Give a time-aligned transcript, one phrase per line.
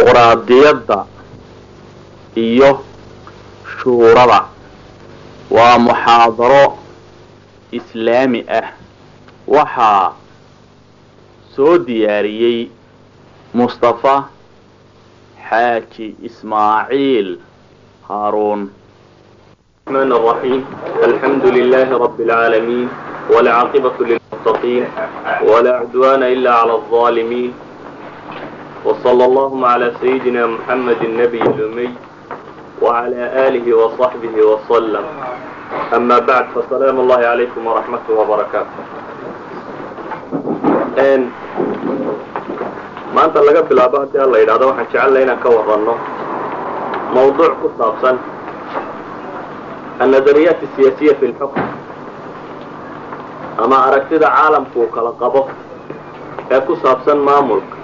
[0.00, 0.98] dimuqraadiyadda
[2.36, 2.70] iyo
[3.78, 4.40] shuurada
[5.50, 6.64] waa muxaadaro
[7.78, 8.68] islaami ah
[9.54, 10.12] waxaa
[11.56, 12.58] soo diyaariyey
[13.54, 14.14] mustafa
[15.48, 17.28] xaaji ismaaciil
[18.08, 18.62] haaruun
[19.90, 20.60] الرحمن الرحيم
[21.08, 22.88] الحمد لله رب العالمين
[23.32, 24.84] والعاقبة للمتقين
[25.50, 27.50] ولا عدوان إلا على الظالمين
[28.85, 31.89] وصلى اللهم على سيدنا محمد النبي الأمي
[32.81, 35.05] وعلى آله وصحبه وسلم
[35.95, 38.79] أما بعد فسلام الله عليكم ورحمته وبركاته
[40.95, 41.21] n
[43.15, 45.95] maanta laga bilaabo haddii alla yidhahdo waxaan jecellay inaan ka waranno
[47.15, 48.15] mawduuc ku saabsan
[50.03, 51.61] annadariyaat asiyaasiya fi lxukm
[53.63, 55.41] ama aragtida caalamku uu kala qabo
[56.51, 57.75] ee ku saabsan maamulka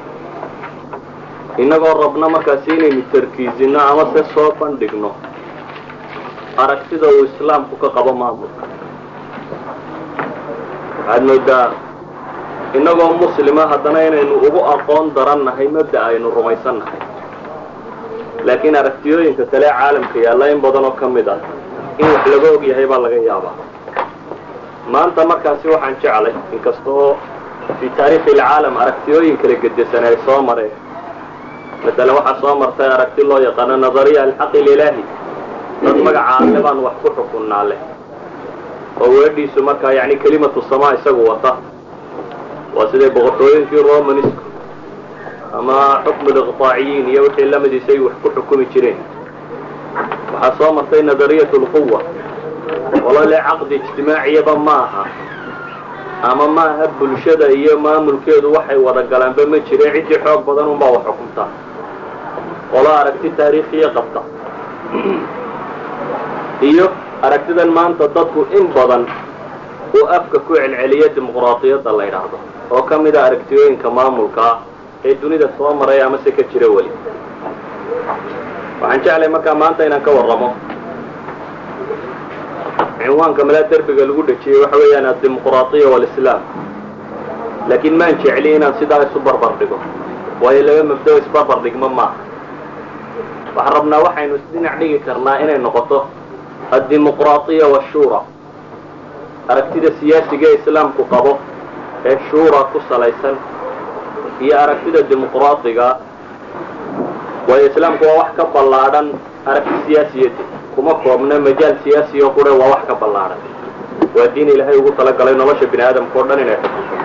[1.62, 5.10] innagoo rabno markaasi inaynu tarkiisino ama se soo bandhigno
[6.64, 8.64] aragtida uu islaamku ka qabo maamulka
[11.08, 11.66] waxaad moodaa
[12.78, 17.00] innagoo muslima haddana inaynu ugu aqoon darannahay mabda aynu rumaysannahay
[18.48, 21.38] laakiin aragtiyooyinka kale caalamka yaalla in badan oo ka mid ah
[21.98, 23.54] in wax laga og yahay baa laga yaabaa.
[24.92, 27.16] Maanta markaasi waxaan jeclay inkastoo
[27.80, 30.74] fii taariikhi ilcaalam aragtiyooyin kala gedesan ay soo mareen
[31.84, 35.02] masalan waxaa soo martay aragti loo yaqaano nadariya alxaqi ililaahi
[35.84, 37.80] dad magaca alle baan wax ku xukunnaa leh.
[39.00, 41.52] Oo weedhiisu markaa yacni kelimatu samaa isagu wata.
[42.74, 44.42] Waa siday boqortooyinkii romanisku
[45.58, 48.98] ama xukmu liqtaaciyiin iyo wixii ay wax ku xukumi jireen.
[50.32, 52.00] Waxaa soo martay nadariyat lquwa
[53.04, 55.04] walole caqdi ijtimaaciyaba ma aha
[56.22, 60.90] ama ma aha bulshada iyo maamulkeedu waxay wada galaanba ma jire ciddii xoog badan unbaa
[60.94, 61.48] wax xukuntaa
[62.72, 64.20] qolo aragti taariikhiya qabta.
[66.62, 66.86] Iyo
[67.22, 69.06] aragtidan maanta dadku in badan
[69.94, 72.38] uu afka ku celceliyo dimuqraadiyadda la ydhaahdo
[72.74, 74.54] oo ka mida aragtiyooyinka maamulkaa
[75.04, 76.90] ee dunida soo maray ama se ka jira weli.
[78.80, 80.48] Waxaan jeclay markaa maanta inaan ka warramo
[83.02, 86.40] cinwaanka malaa derbiga lagu dhejiyey waxa weeyaan addimuqraadiya walislaam
[87.68, 89.78] laakiin maan jecli inaan sidaa isu barbar dhigo.
[90.42, 92.14] Waayo laba mabdao isbarbar dhigmo maaha
[93.56, 95.98] waxaan rabnaa waxaynu isdhinac dhigi karnaa inay noqoto
[96.76, 98.20] addimuqraadiya washuura
[99.48, 101.32] aragtida siyaasiga islaamku qabo
[102.04, 103.36] ee shuura ku salaysan
[104.44, 105.86] iyo aragtida dimuqraadiga
[107.48, 109.06] waayo islaamku waa wax ka ballaadhan
[109.46, 110.44] aragti siyaasiyadi
[110.76, 113.40] kuma koobna majaal siyaasi oo qura waa wax ka ballaadhan
[114.16, 116.96] waa diin ilaahay ugu talagalay nolosha bini aadamka o dhan inay xukunto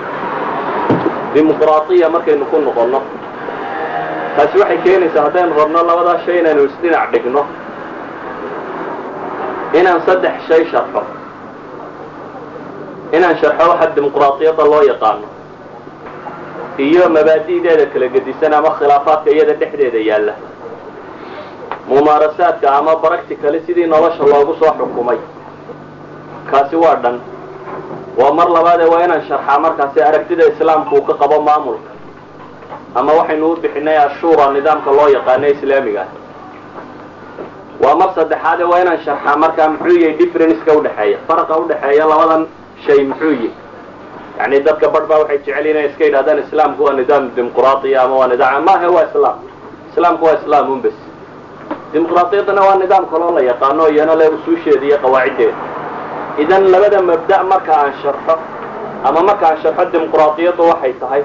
[1.34, 3.00] dimuqraadiya markaynu ku noqonno
[4.36, 7.42] taasi waxay keenaysaa haddaynu rabno labadaa shay inaynu isdhinac dhigno
[9.80, 11.02] inaan saddex shay sharxo
[13.18, 15.28] inaan sharxo waxa dimuqraadiyadda loo yaqaano
[16.86, 20.34] iyo mabaadi'deeda kala gedisan ama khilaafaadka iyada dhexdeeda yaalla
[21.92, 25.18] mumaarasaadka ama baracticali sidii nolosha loogu soo xukumay.
[26.52, 27.18] Kaasi waa dhan.
[28.20, 31.92] Waa mar labaadee waa inaan sharxaa markaasi aragtida islaamku uu ka qabo maamulka.
[32.96, 36.04] Ama waxaynu u bixinay ashuura nidaamka loo yaqaano islaamiga.
[37.84, 42.44] Waa mar saddexaadee waa inaan sharxaa markaa muxuu yahay differenceka udhexeeya faraqa udhexeeya labadan
[42.88, 43.52] shay muxuu yihi
[44.40, 48.28] yani dadka barh baa waxay jecel inay iska yidhahdaan islaamku waa nidaam dimuqraadiya ama waa
[48.28, 49.38] nidaam maahe waa islaam.
[49.92, 50.94] Islaamku waa islaam un bes
[51.94, 55.56] dimuqraadiyaddana waa nidaam kaloo la yaqaano iyana le usuusheeda iyo qawaaciddeeda.
[56.44, 58.36] Idan labada mabda marka aan sharxo
[59.08, 61.24] ama marka aan sharxo dimuqraadiyaddu waxay tahay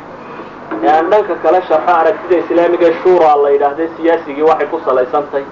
[0.85, 5.45] ee aan dhanka kale sharxo aragtida islaamiga shura la yidhaahda siyaasigii waxay ku salaysantahay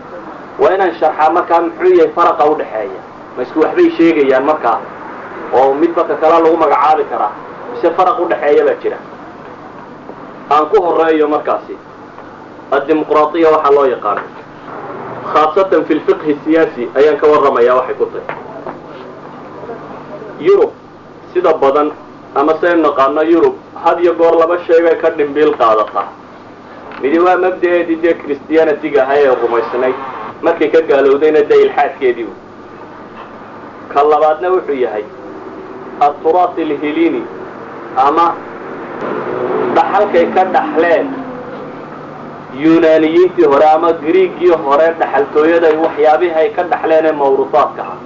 [0.61, 3.01] waa inaan sharxaa markaa muxuu yahay faraqa udhexeeya
[3.37, 4.79] ma isku waxbay sheegayaan markaa
[5.59, 7.33] oo midba ka kale lagu magacaabi karaa
[7.73, 8.99] mise faraq udhexeeya baa jira.
[10.55, 11.75] Aan ku horeeyo markaasi
[12.77, 14.23] addimuqraadiya waxaa loo yaqaano
[15.33, 18.27] khaasatan fi lfiqhi siyaasi ayaan ka warramayaa waxay ku tahay.
[20.41, 20.73] Yurub
[21.33, 21.89] sida badan
[22.35, 23.55] ama saynu naqaano yurub
[23.85, 26.07] had iyo goor laba shay bay ka dhimbiil qaadataa
[27.03, 29.95] midi waa mabda'eedii dee christianitiga ahay ee rumaysnayd
[30.43, 32.29] markay ka gaalowdayna dee ilxaadkeedii
[33.95, 35.05] ka labaadna wuxuu yahay
[36.07, 37.23] aturaat alhilini
[38.07, 38.27] ama
[39.77, 41.07] dhaxalkay ka dhaxleen
[42.63, 47.97] yunaaniyiintii hore ama griigii hore dhaxaltooyada waxyaabihii ay ka dhaxleen ee mawruusaadka ah.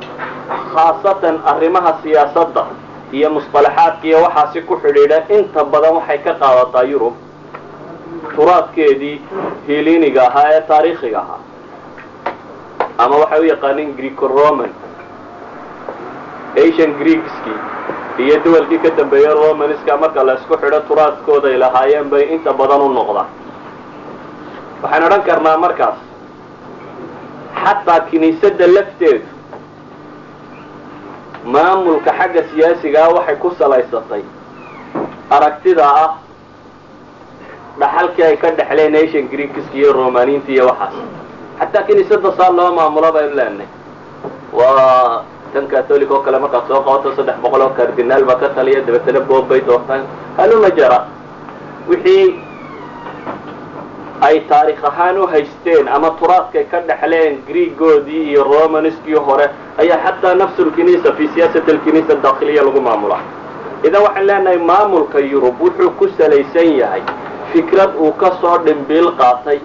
[0.75, 2.65] Khaasatan arrimaha siyaasadda
[3.13, 7.15] iyo musطalaxaadka iyo waxaasi ku xidhiidha inta badan waxay ka qaadataa yurub.
[8.37, 9.17] Turaadkeedii
[9.69, 11.41] hiliniga ahaa ee taariikhiga ahaa.
[12.99, 14.71] Ama waxay u yaqaaneen greco roman.
[16.65, 17.59] Asian greekskii
[18.25, 22.89] iyo duwalkii ka dambeeyey romanska marka la isku xidho turaadkooday lahaayeen bay inta badan u
[22.93, 23.29] noqdaan
[24.83, 25.99] waxaan odhan karnaa markaas.
[27.63, 29.27] Xataa kiniisadda lafteedu
[31.45, 34.23] maamulka xagga siyaasigaa waxay ku salaysatay.
[35.31, 36.11] Aragtida ah
[37.81, 40.95] dhaxalkii ay ka dhexleen asian greekska iyo romaniinta iyo waxaas.
[41.61, 43.69] Xataa kiniisadda saa loo maamulo baynu leenahay
[44.53, 48.81] waa tan catholic oo kale markaad soo qabato saddex boqol oo cardinaal baa ka taliya
[48.87, 50.03] dabeetana boob bay doortaan
[50.37, 50.99] haluma jara.
[51.89, 52.25] Wixii
[54.21, 59.47] ay taarikh ahaan u haysteen ama turaadkay ka dhexleen greegoodii iyo romanskii hore
[59.79, 63.21] ayaa xataa nafsu lkinisa fi siyaasat alkinisa dakhiliya lagu maamulaa.
[63.87, 67.03] Idan waxaan leenahay maamulka yurub wuxuu ku salaysan yahay
[67.53, 69.59] fikrad uu ka soo dhimbiil qaatay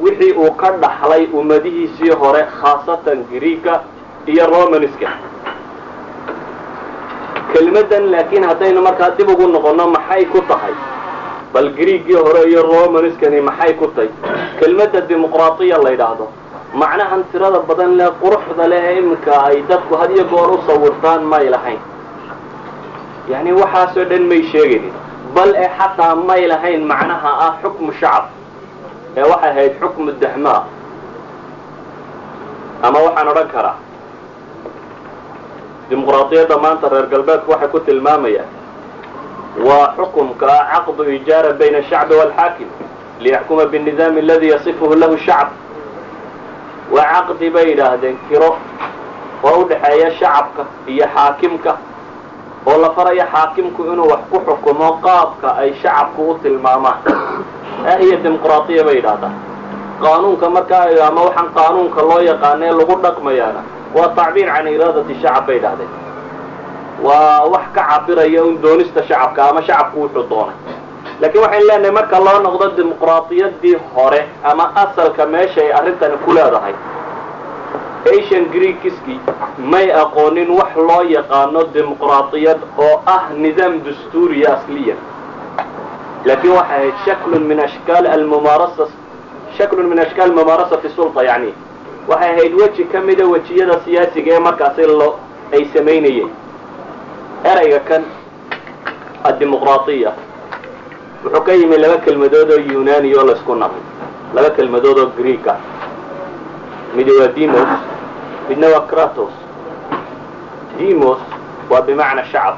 [0.00, 3.80] wixii uu ka dhaxlay ummadihiisii hore khaasatan greega
[4.26, 5.08] iyo romanska
[7.52, 10.74] kelmadan laakiin haddaynu markaa dib ugu noqonno maxay ku tahay
[11.54, 14.10] bal greegii hore iyo romanskani maxay ku tahay
[14.60, 16.26] kelmadda dimuqraatiya la yidhaahdo.
[16.74, 21.22] Macnahan tirada badan leh quruxda leh ee iminka ay dadku had iyo goor u sawirtaan
[21.32, 21.78] may lahayn.
[23.30, 24.92] Yacni waxaasoo dhan may sheegaynin.
[25.34, 28.24] Bal ee xataa may lahayn macnaha ah xukmu shacab
[29.16, 30.60] ee waxay ahayd xukmu daxmaa
[32.86, 33.76] ama waxaan odhan karaa
[35.90, 38.50] dimuqraadiyadda maanta reer galbeedku waxay ku tilmaamayaan
[39.62, 42.68] waa xukumka caqdu ijaara bayna ashacbi waalxaakim
[43.20, 45.48] liyaxkuma biاnidaami aladi yasifuhu lahu shacb
[46.90, 48.58] waa caqdi bay yidhaahdeen kiro
[49.42, 51.78] oo u dhexeeya shacabka iyo xaakimka
[52.66, 56.98] oo la faraya xaakimku inuu wax ku xukumo qaabka ay shacabku u tilmaamaan.
[57.84, 59.34] Ah iyo dimuqraadiya bay yidhahdaan
[60.00, 63.60] qaanuunka markaa ama waxaan qaanuunka loo yaqaana ee lagu dhaqmayaana
[63.94, 66.03] waa tacbiir can iraadati shacab bay yidhahdeen
[67.02, 70.56] waa wax ka cabiraya un doonista shacabka ama shacabku wuxuu doonay.
[71.20, 76.74] Laakiin waxaynu leenahay marka loo noqdo dimuqraadiyadii hore ama asalka meesha ay arrintani ku leedahay
[78.04, 79.16] asian greekiski
[79.58, 84.98] may aqoonin wax loo yaqaano dimuqraadiyad oo ah nidaam dastuuriya asliyan
[86.24, 88.86] laakiin waxay ahayd shaklun min ashkaal almumaarasa
[89.58, 91.54] shaklun min ashkaal mumaarasati sulta yani
[92.08, 95.08] waxay ahayd weji ka mida wejiyada siyaasiga ee markaasi lo
[95.52, 96.28] ay samaynayeen
[97.50, 98.02] erayga kan
[99.28, 100.12] addimuqraadiya
[101.24, 103.82] wuxuu ka yimi laba kelmadood oo yunani oo laysku naqay
[104.34, 105.58] laba kelmadood oo greek ah
[106.96, 107.68] midi waa demos
[108.48, 109.32] midna waa kratos.
[110.78, 111.18] Demos
[111.70, 112.56] waa bimacna shacab.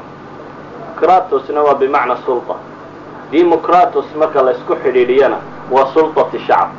[0.98, 2.54] Kratosna waa bimacna sulta.
[3.30, 5.38] Democratos marka laysku xidhiidhiyana
[5.70, 6.70] waa sultati shacab.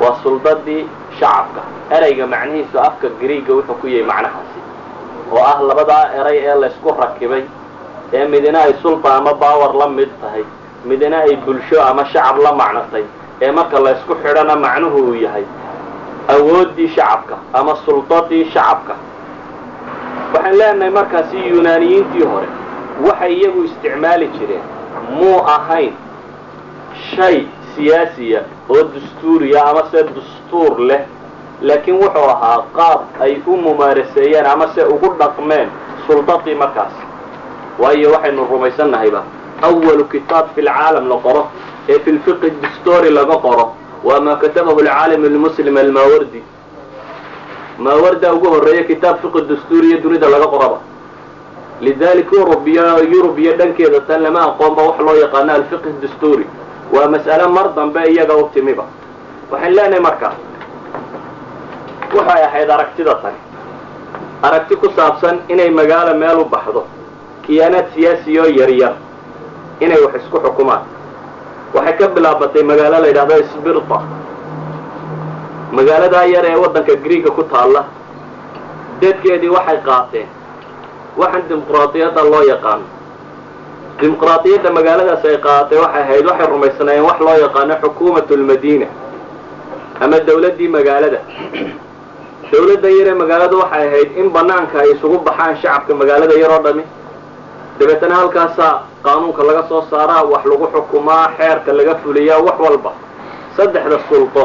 [0.00, 0.86] Waa suldadii
[1.18, 1.60] shacabka.
[1.90, 4.60] Erayga macnihiisu afka greega wuxuu ku yahay macnahaasi
[5.32, 7.42] oo ah labadaa eray ee laysku rakibay
[8.12, 10.44] ee midina ay sulta ama baawer la mid tahay
[10.84, 13.04] midina ay bulsho ama shacab la macnatay
[13.42, 15.44] ee marka laysku xidhana macnuhu uu yahay
[16.34, 18.94] awooddii shacabka ama suldadii shacabka.
[20.34, 22.48] Waxaan leenahay markaasi yunaaniyiintii hore
[23.06, 24.62] waxay iyagu isticmaali jireen
[25.18, 25.92] muu ahayn
[27.16, 27.36] shay
[27.74, 28.40] siyaasiya
[28.72, 31.00] oo dastuuriya ama se dastuur leh
[31.62, 35.68] laakiin wuxuu ahaa qaab ay u mumaaraseeyeen ama se ugu dhaqmeen
[36.06, 36.92] suldadii markaas.
[37.78, 39.22] Waayo waxaynu rumaysannahayba
[39.62, 41.46] awalu kitaab fi lcaalam la qoro
[41.88, 43.72] ee fi lfiqi dastory laga qoro
[44.04, 46.42] waa maa katabahu alcaalim almuslim almaawardi.
[47.78, 50.78] Maawarda ugu horreeya kitaab fiqi dastuuriya dunida laga qoraba
[51.80, 56.46] lidalik yurubiya yurub iyo dhankeeda tan lama aqoonba wax loo yaqaano alfiqi dastuuri.
[56.92, 58.84] Waa mas'ale mar dambe iyaga u timiba.
[59.50, 60.32] Waxaan leenahay markaa
[62.18, 63.38] waxay ahayd aragtida tani.
[64.42, 66.82] Aragti ku saabsan inay magaalo meel u baxdo
[67.46, 68.94] kiyaanaad siyaasi oo yaryar
[69.80, 70.82] inay wax isku xukumaan.
[71.74, 73.98] Waxay ka bilaabatay magaalo la yidhahdo sbirta.
[75.76, 77.84] Magaaladaa yar ee waddanka greega ku taalla
[79.00, 80.28] dadkeedii waxay qaateen
[81.20, 82.86] waxaan dimuqraadiyadda loo yaqaano
[84.00, 88.86] dimuqraadiyadda magaaladaas ay qaadatay waxay ahayd waxay rumaysnaayeen wax loo yaqaano xukuumat lmadiina
[90.00, 91.18] ama dawladdii magaalada
[92.52, 96.62] dawladda yar ee magaalada waxay ahayd in banaanka ay isugu baxaan shacabka magaalada yar oo
[96.66, 96.84] dhami.
[97.78, 98.72] Dabeetana halkaasaa
[99.04, 102.90] qaanuunka laga soo saaraa wax lagu xukumaa xeerka laga fuliyaa wax walba.
[103.56, 104.44] Saddexda suldo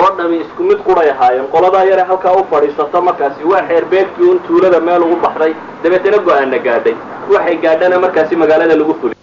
[0.00, 1.46] oo dhami isku mid quray ahaayeen.
[1.54, 5.52] Qoladaa yare halkaa u fadhiisato markaasi waa xeer beegtii un tuulada meel ugu baxday
[5.82, 6.94] dabeetana go'aana gaadhay.
[7.32, 9.16] Waxay gaadhana markaasi magaalada lagu fuliy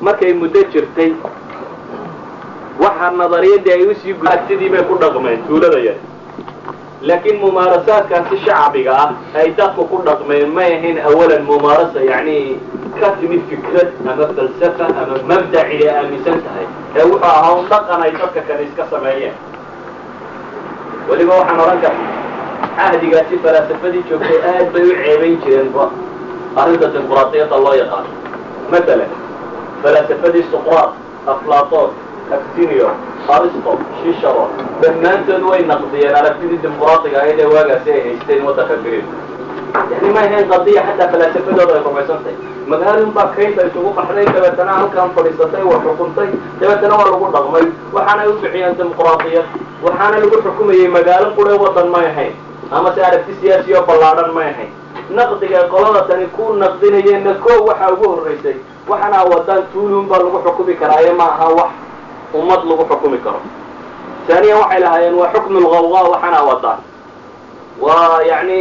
[0.00, 1.10] markay muddo jirtay
[2.82, 5.96] waxaa nadariyadii ay u sii aragtidii bay ku dhaqmeen tuulada yar.
[7.08, 12.58] Laakiin mumaarasaadkaasi shacbiga ah ay dadku ku dhaqmeen may ahayn awalan mumaarasa yacni
[13.00, 16.66] ka timid fikrad ama falsafa ama mabdac inay aaminsan tahay.
[16.96, 19.34] Ee wuxuu ahaa un dhaqan ay dadka kale iska sameeyeen.
[21.08, 21.98] Weliba waxaan odhan kara
[22.76, 25.70] cahdigaasi falaasafadii joogtay aad bay u ceebayn jireen
[26.56, 28.10] arrinta dimuqraadiyadda loo yaqaano
[28.72, 29.12] matalan
[29.82, 30.92] falaasafadii suqraat
[31.32, 31.90] aflaton
[32.32, 32.88] actinio
[33.36, 34.48] aristo shisharo
[34.82, 39.04] dhammaantood way naqdiyeen aragtidii dimuqraadiga ahayd ee waagaasi ay haysteen waddanka greek
[39.92, 42.36] yani ma ahayn qadiya xataa falaasafadooda ay rumaysantahay
[42.72, 46.28] magaalin baa kaynta isugu qaxday dabeetana halkan fadhiisatay waa xukuntay
[46.60, 47.64] dabeetana waa lagu dhaqmay.
[47.96, 49.46] Waxaanay u bixiyeen dimuqraadiyad
[49.84, 52.32] waxaana lagu xukumayey magaalo qure waddan may ahayn
[52.76, 54.70] ama se aragti siyaasi oo ballaadhan may ahayn.
[55.16, 58.56] Naqdiga qolada tani ku naqdinayeenna koo waxaa ugu horraysay
[58.88, 61.70] waxaana wadaan tuulun baa lagu xukumi karaaye ma aha wax
[62.34, 63.40] ummad lagu xukumi karo.
[64.28, 66.80] Taaniyan waxay lahaayeen waa xukmu lqawqa waxaana wadaan
[67.80, 68.58] waa yacni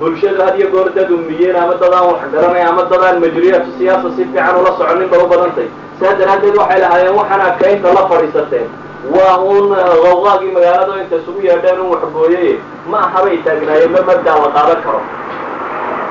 [0.00, 3.70] bulshadu had iyo goor dad umiyeen ama dad aan wax garanay ama dad aan majriyaatu
[3.78, 5.68] siyaasa si fiican ula soconin bay u badantay.
[6.00, 8.68] Saa daraaddeed waxay lahaayeen waxaana kaynta la fadhiisateen.
[9.14, 9.66] Waa uun
[10.04, 12.58] qawqaagii magaalada inta isugu yeedheen un waxgooyay
[12.90, 15.00] ma ahabay taagnaayeen ma mabdaa la qaadan karo.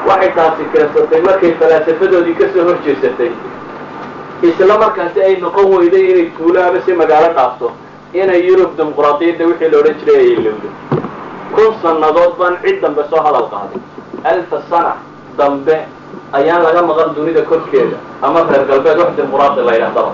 [0.08, 3.32] Waxay taasi keensatay markay falaasafadoodii ka soo hor jeesatay
[4.44, 7.72] isla markaasi ay noqon weyday inay tuulo ama si magaalo dhaafto.
[8.14, 10.70] Inay yurub dimuqraadiyadda wixii la odhan jiray ay ilowdo
[11.56, 13.80] kun sannadood baan cid dambe soo hadal qaaday.
[14.24, 14.94] Alfa sana
[15.38, 15.78] dambe
[16.34, 20.12] ayaan laga maqan dunida korkeeda ama reer galbeed wax dimuqraadi la yidhahdaba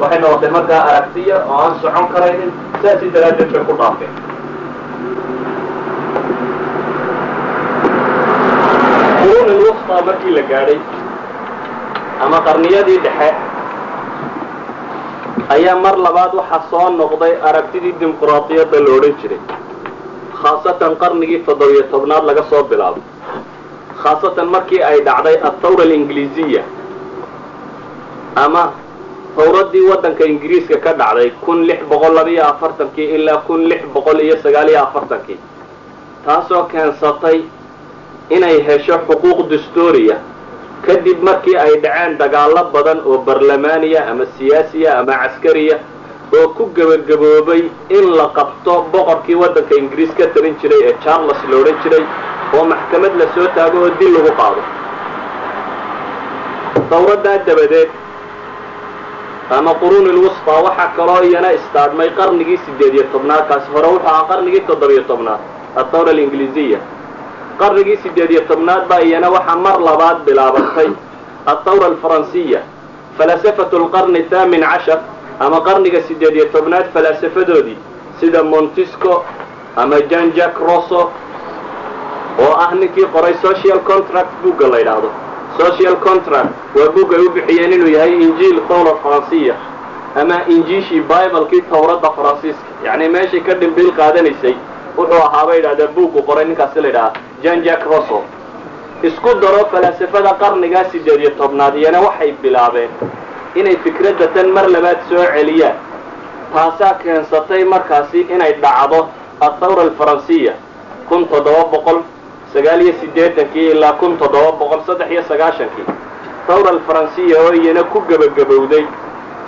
[0.00, 2.50] waxay noqotay markaa aragtiya oo aan socon karaynin
[2.82, 4.12] saasi daraaddeed bay ku dhaafeen.
[10.06, 10.78] Markii la gaadhay
[12.24, 13.28] ama qarniyadii dhexe
[15.54, 19.40] ayaa mar labaad waxaa soo noqday aragtidii dimuqraadiyadda la odhan jiray
[20.42, 23.00] khaasatan qarnigii toddobiyo tobnaad laga soo bilaabo
[24.02, 26.62] khaasatan markii ay dhacday athawra alingiliisiya
[28.44, 28.62] ama
[29.36, 34.36] hawraddii waddanka ingiriiska ka dhacday kun lix boqol labiyo afartankii ilaa kun lix boqol iyo
[34.44, 35.38] sagaal iyo afartankii
[36.26, 37.38] taasoo keensatay
[38.36, 40.16] inay hesho xuquuq dastuuriya
[40.86, 45.76] kadib markii ay dhaceen dagaallo badan oo barlamaaniya ama siyaasiya ama caskariya
[46.36, 47.62] oo ku gebagaboobay
[47.96, 52.04] in la qabto boqorkii waddanka ingiriis ka tarin jiray ee charles la odhan jiray
[52.56, 54.62] oo maxkamad la soo taago oo dil lagu qaado.
[56.90, 57.90] Dawraddaa dabadeed
[59.56, 64.24] ama quruuni lwustaa waxaa kaloo iyana istaadhmay qarnigii siddeed iyo tobnaad kaasi hore wuxuu ahaa
[64.30, 65.40] qarnigii toddobiyo tobnaad
[65.80, 66.78] athawra alingiliisiya
[67.62, 70.90] qarnigii siddeed iyo tobnaad baa iyana waxaa mar labaad bilaabatay.
[71.52, 72.60] Athawra alfaransiya
[73.18, 75.00] falasafatu alqarni athaamin cashar
[75.40, 77.78] ama qarniga siddeed iyo tobnaad falaasafadoodii
[78.20, 79.24] sida montisco
[79.76, 81.00] ama jan jack rosso
[82.44, 85.10] oo ah ninkii qoray social contract bugga la yidhaahdo.
[85.58, 89.54] Social contract waa bug ay u bixiyeen inuu yahay injiil thawra faransiya
[90.20, 92.68] ama injiishii biblekii tawradda faransiiska.
[92.84, 94.54] Yacni meeshay ka dhimbiil qaadanaysay
[94.96, 98.22] wuxuu ahaaba yidhahdaa buuggu qoray ninkaasi la yidhahaa jan jack rosso
[99.02, 102.90] isku daro falaasafada qarnigaa siddeed iyo tobnaad iyana waxay bilaabeen
[103.54, 105.76] inay fikradda tan mar labaad soo celiyaan.
[106.54, 109.08] Taasaa keensatay markaasi inay dhacdo
[109.40, 110.52] athawra alfaransiya
[111.08, 111.98] kun toddoba boqol
[112.52, 115.86] sagaal iyo siddeetankii ilaa kun toddoba boqol saddex iyo sagaashankii.
[116.46, 118.84] Thawra alfaransiya oo iyana ku gebagabowday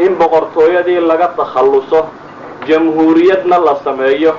[0.01, 2.07] in boqortooyadii laga takhalluso
[2.69, 4.33] jamhuuriyadna la sameeyo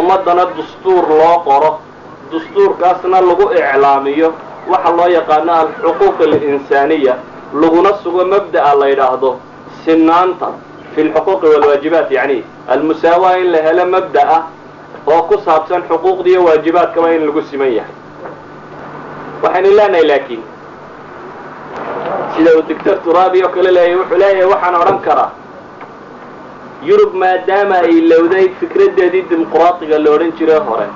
[0.00, 1.70] ummaddana dastuur loo qoro.
[2.32, 4.32] Dastuurkaasna lagu iclaamiyo.
[4.70, 7.14] Waxa loo yaqaano alxuquuq alinsaaniya
[7.60, 9.30] laguna sugo mabda'a la yidhaahdo.
[9.84, 10.48] Sinaanta
[10.94, 14.38] fi lxuquuqi walwaajibaat yacni almusaawaa in la helo mabda'a
[15.06, 17.94] oo ku saabsan xuquuqda iyo waajibaadkaba in lagu siman yahay.
[19.42, 20.42] Waxaynu leenahay laakiin.
[22.36, 25.30] Sida uu doctor turabi oo kale leeyahy wuxuu leeyahay waxaan odhan karaa
[26.88, 30.86] yurub maadaama ay lowday fikraddeedii dimuqraadiga la odhan jiray hore.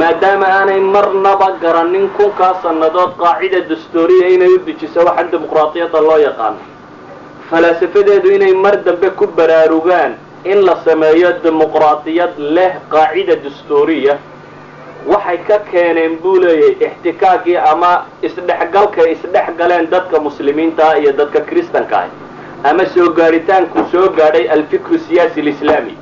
[0.00, 6.60] Maadaama aanay marnaba garanin kunkaa sannadood qaacida dastuuriya inay u dejiso waxa dimuqraadiyadda loo yaqaano
[7.50, 10.12] falaasafadeedu inay mar dambe ku baraarugaan
[10.44, 14.14] in la sameeyo dimuqraadiyad leh qaacida dastuuriya.
[15.06, 21.96] Waxay ka keeneen buu leeyahay ixtikaakii ama isdhexgalkay isdhex galeen dadka muslimiintaa iyo dadka kristanka
[21.98, 22.08] ah
[22.68, 25.94] ama soo gaadhitaanku soo gaadhay alfikru siyaasi alislaami.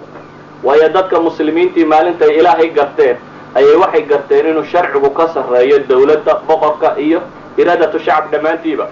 [0.64, 3.16] Waayo dadka muslimiintii maalintay ilaahay garteen
[3.54, 7.20] ayay waxay garteen inuu sharcigu ka sarreeyo dawladda boqorka iyo
[7.58, 8.86] iraadatu shacab dhammaantiiba.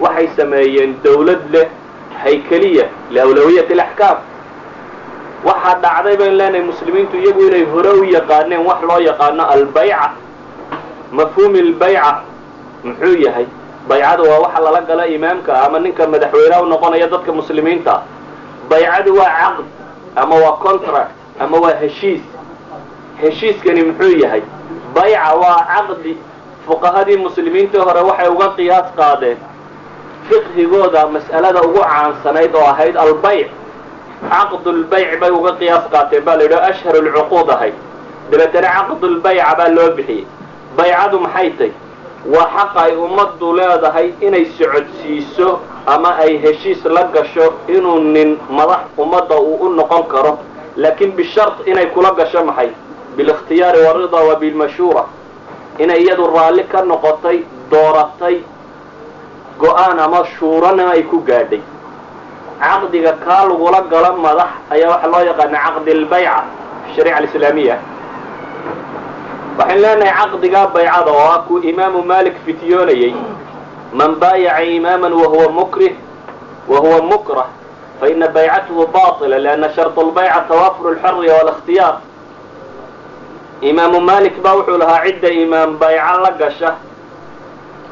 [0.00, 1.66] Waxay sameeyeen dawlad leh
[2.24, 4.18] haykeliya liawlawiyat alaxkaam.
[5.48, 10.10] Waxaa dhacday baynu leenahay muslimiintu iyagu inay hore u yaqaaneen wax loo yaqaano albayca.
[11.12, 12.12] Mafhuumi albayca
[12.84, 13.46] muxuu yahay
[13.88, 18.02] baycadu waa waxa lala gala imaamka ama ninka madaxweyneha u noqonaya dadka muslimiinta.
[18.70, 19.64] Baycadu waa caqd
[20.16, 22.20] ama waa contract ama waa heshiis.
[23.22, 24.42] Heshiiskani muxuu yahay?
[24.94, 26.16] Bayca waa caqdi.
[26.66, 29.38] Fuqahadii muslimiintii hore waxay uga qiyaas qaadeen
[30.28, 33.48] fiqhigooda mas'alada ugu caansanayd oo ahayd albayc
[34.30, 37.74] caqdulbayc bay uga qiyaas qaateen baa la yidhi ashhar lcuquud ahayd.
[38.30, 40.26] Dabeetana caqdulbayca baa loo bixiyey.
[40.76, 41.72] Baycadu maxay tay
[42.26, 48.80] waa xaqa ay ummaddu leedahay inay socodsiiso ama ay heshiis la gasho inuu nin madax
[48.98, 50.38] ummadda uu u noqon karo.
[50.76, 52.70] Laakiin bishart inay kula gasho maxay?
[53.16, 55.04] Bilikhtiyaari warida wa bilmashuura
[55.78, 58.42] inay iyadu raalli ka noqotay dooratay
[59.58, 61.60] go'aan ama shuurana ay ku gaadhay.
[62.60, 66.44] Caqdiga kaa lagula galo madax ayaa waxaa loo yaqaana caqdi albayca
[66.96, 67.76] shariica alislaamiya
[69.57, 73.13] waxaynu leenahay caqdigaa baycada oo ah kuu imaamu malik fityoonayey
[73.93, 75.93] man baayaca imaaman wahuwa mukrih
[76.67, 77.47] wahuwa mukrah
[77.99, 81.95] faina baycatuhu baطila lianna sharط lbayca tawafur اlxorriya wاlاkhtiyaar
[83.61, 86.71] imaamu malik baa wuxuu lahaa cidda imaam bayco la gasha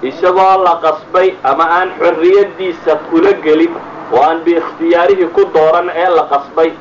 [0.02, 3.74] isagoo la qasbay ama aan xorriyadiisa kula gelin
[4.14, 6.72] oo aan biikhtiyaarihii ku dooran ee la qasbay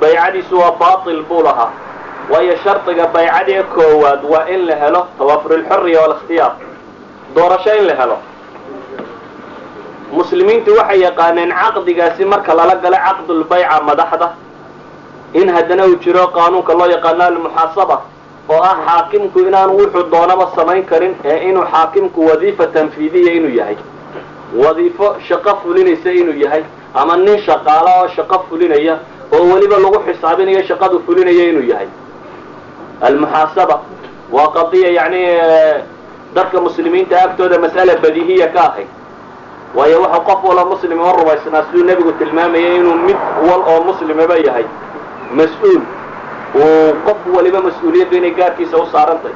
[0.00, 1.70] baycadiisu waa baatil buu lahaa
[2.31, 6.53] waayo shardiga baycadee koowaad waa in la helo tawafur alxorriya walikhtiyaar
[7.35, 8.17] doorasho in la helo.
[10.11, 14.27] Muslimiintu waxay yaqaaneen caqdigaasi marka lala galo caqdulbayca madaxda.
[15.33, 17.97] In haddana uu jiro qaanuunka loo yaqaano almuxaasaba
[18.49, 23.77] oo ah xaakimku inaanu wuxuu doonaba samayn karin ee inuu xaakimku wadiifa tanfiidiya inuu yahay.
[24.63, 26.63] Wadiifo shaqo fulinaysa inuu yahay
[26.93, 28.99] ama nin shaqaala oo shaqo fulinaya
[29.33, 31.87] oo weliba lagu xisaabinayo shaqadu fulinaya inuu yahay
[33.01, 33.79] almuxaasaba
[34.31, 35.21] waa qadiya yacni
[36.35, 38.87] dadka muslimiinta agtooda mas'ala badiihiya ka ahayd
[39.75, 44.35] waayo waxa qof walo muslim oo rumaysnaa siduu nebigu tilmaamayay inuu mid wal oo muslimaba
[44.37, 44.65] yahay.
[45.33, 45.81] Mas'uul.
[46.55, 49.33] Uu qof waliba mas'uuliyaddu inay gaarkiisa u saarantay.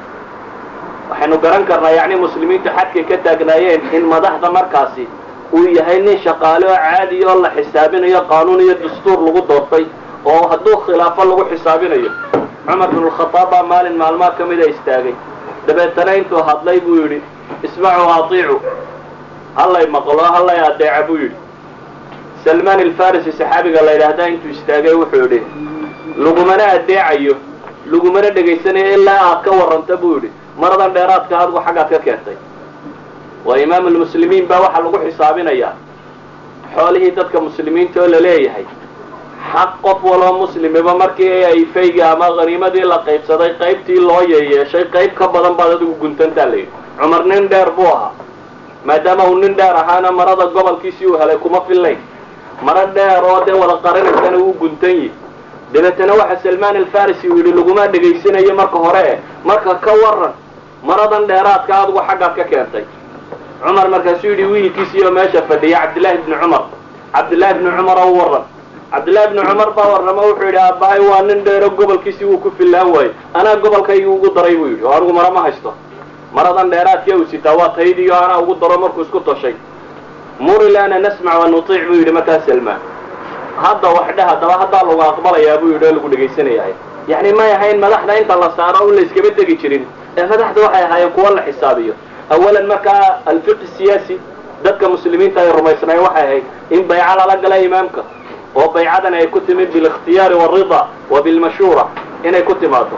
[1.10, 5.08] Waxaynu garan karnaa yacni muslimiintu xadkay ka taagnaayeen in madaxda markaasi
[5.54, 9.86] uu yahay nin shaqaale oo caadi oo la xisaabinayo qaanuun iyo dastuur lagu doortay
[10.26, 12.12] oo hadduu khilaafo lagu xisaabinayo
[12.68, 15.16] cumar bin alkhadaab baa maalin maalmaha ka mida istaagay.
[15.68, 17.20] Dabeetana intuu hadlay buu yidhi
[17.64, 18.56] ismacuu atiicu
[19.56, 21.36] hallay maqlo hallay adeeca buu yidhi.
[22.44, 25.40] Salmaan alfarisi saxaabiga la yidhaahdaa intuu istaagay wuxuu yidhi
[26.24, 27.36] lagumana adeecayo
[27.92, 30.30] lagumana dhegaysanayo ilaa aad ka warranta buu yidhi.
[30.62, 32.38] Maradan dheeraadka adigu xaggaad ka keentay.
[33.46, 35.74] Waa imaam almuslimiin baa waxaa lagu xisaabinayaa
[36.76, 38.66] xoolihii dadka muslimiinta oo la leeyahay
[39.54, 45.14] xaq qof waloo muslimiba markii ay faygi ama haniimadii la qaybsaday qaybtii loo yeyeeshay qayb
[45.20, 48.12] ka badan baad adigu guntantaa la yidhi cumar nin dheer buu ahaa.
[48.86, 51.98] Maadaama uu nin dheer ahaana marada gobolkiisii uu helay kuma fillayn
[52.62, 55.12] maro dheer oo dee wada qarinaysana uu guntan yihi
[55.74, 60.34] dabeetana waxa salmaan alfarisi uu yidhi laguma dhegaysanayo marka hore e marka ka waran
[60.84, 62.84] maradan dheeraadka adigu xaggaad ka keentay.
[63.64, 66.64] Cumar markaasuu yidhi wiilkiisiioo meesha fadhiya cabdillaahi bni cumar.
[67.14, 68.44] Cabdillaahi bni cumar oo warran
[68.92, 72.90] cabdillaahi bni cumar baa warramo wuxuu yidhi aabbahay waa nin dheero gobolkiisii wuu ku fillaan
[72.96, 74.84] waayo anaa gobolkaygii ugu daray buu yidhi.
[74.86, 75.74] Oo anigu mara ma haysto.
[76.34, 79.56] Maradan dheeraadkii uu sitaa waa taydiio anaa ugu daro markuu isku toshay.
[80.40, 82.80] Mur ilaana nasmac wa nutiic buu yidhi markaa salmaan
[83.64, 86.74] hadda wax dheh haddaba haddaa lagu aqbalayaa buu yidhi oo lagu dhegaysanayay.
[87.08, 89.84] Yacni may ahayn madaxda inta la saaro un la iskaba tegi jirin.
[90.18, 91.94] Ee madaxda waxay ahaayeen kuwa la xisaabiyo.
[92.30, 94.16] Awalan markaa alfiqi siyaasi
[94.64, 98.02] dadka muslimiinta ay rumaysnayen waxay ahayd in bayco lala gala imaamka
[98.58, 101.86] oo baycadan ay ku timid bilikhtiyaari waalrida wa bilmashuura
[102.24, 102.98] inay ku timaado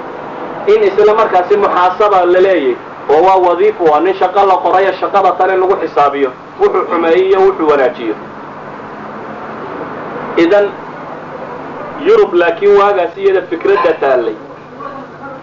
[0.68, 2.76] in isla markaasi muxaasaba la leeyay
[3.10, 7.40] oo waa wadiifo waa nin shaqo la qorayo shaqada tan lagu xisaabiyo wuxuu xumeeyo iyo
[7.46, 8.16] wuxuu wanaajiyo.
[10.38, 10.66] Idan
[12.08, 14.36] yurub laakiin waagaas iyada fikradda taallay.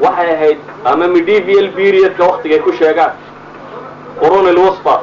[0.01, 3.13] Waxay ahayd ama medieval periodka waktigay ku sheegaan.
[4.21, 4.95] Qurun ilwusfa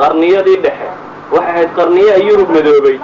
[0.00, 0.88] qarniyadii dhexe.
[1.32, 2.96] Waxay ahayd qarniyaha yurub madoobay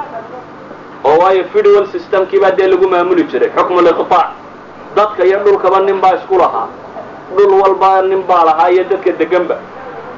[1.08, 4.28] oo waayo federal systemkii baa dee lagu maamuli jiray xukmu liqtaac.
[4.96, 6.68] Dadka iyo dhulkaba nin baa isku lahaa.
[7.36, 9.56] Dhul walba nin baa lahaa iyo dadka deganba.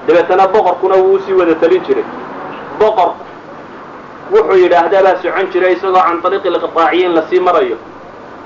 [0.07, 2.05] Dabeetana boqorkuna wuu u sii wada talin jiray.
[2.81, 3.11] Boqor
[4.33, 7.76] wuxuu yidhaahdaa baa socon jiray isagoo can ariiqi liqtaaciyiin la sii marayo.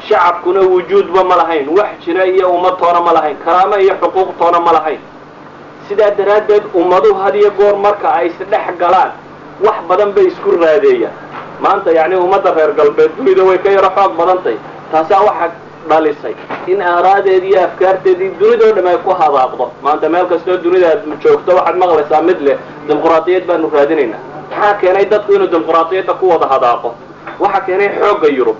[0.08, 4.60] Shacabkuna wujuudba ma lahayn wax jira iyo ummad toona ma lahayn karaamo iyo xuquuq toona
[4.60, 5.00] ma lahayn.
[5.88, 9.12] Sidaa daraaddeed ummaduhu had iyo goor marka ay isdhex galaan
[9.64, 11.12] wax badan bay isku raadeeyaan
[11.60, 14.56] maanta yacni ummadda reer galbeed dunida way ka yaro xoog badantay
[14.92, 15.50] taasaa waxa
[15.88, 16.34] dhalisay
[16.66, 21.50] in aaraadeedii iyo afkaarteedii dunidao dham ay ku hadaaqdo maanta meel kastoo dunida aad joogto
[21.56, 22.56] waxaad maqlaysaa mid leh
[22.88, 24.20] dimuqraadiyad baanu raadinaynaa.
[24.50, 26.94] Maxaa keenay dadku inuu dimuqraadiyadda ku wada hadaaqo
[27.40, 28.56] waxaa keenay xoogga yurub.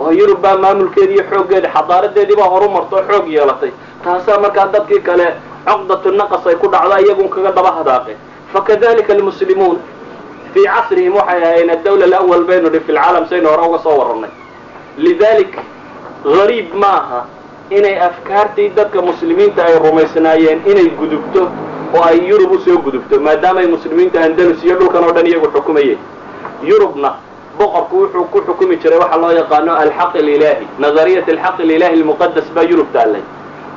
[0.00, 3.70] Oo yurub baa maamulkeedi iyo xooggeedi xadaaradeedii baa horu marto oo xoog yeelatay.
[4.04, 5.26] Taasaa markaa dadkii kale
[5.66, 8.18] coqdatu naqas ay ku dhacdo iyagun kaga daba hadaaqeen
[8.52, 9.78] fakadalika almuslimuun
[10.54, 12.92] fii casrihim waxay ahaayeen addawla alawal baynu dhi fi
[13.30, 14.30] saynu hore uga soo warrannay
[14.96, 15.58] lidalik
[16.24, 17.20] gariib ma aha
[17.70, 21.50] inay afkaartii dadka muslimiinta ay rumaysnaayeen inay gudubto
[21.94, 25.98] oo ay yurub u soo gudubto maadaamaay muslimiinta andalus iyo dhulkan oo dhan iyagu xukumayeen
[26.62, 27.14] yurubna
[27.58, 32.62] boqorku wuxuu ku xukumi jiray waxa loo yaqaano alxaq alilaahi nazariyat alxaq alilahi almuqadas baa
[32.62, 33.22] yurub taallay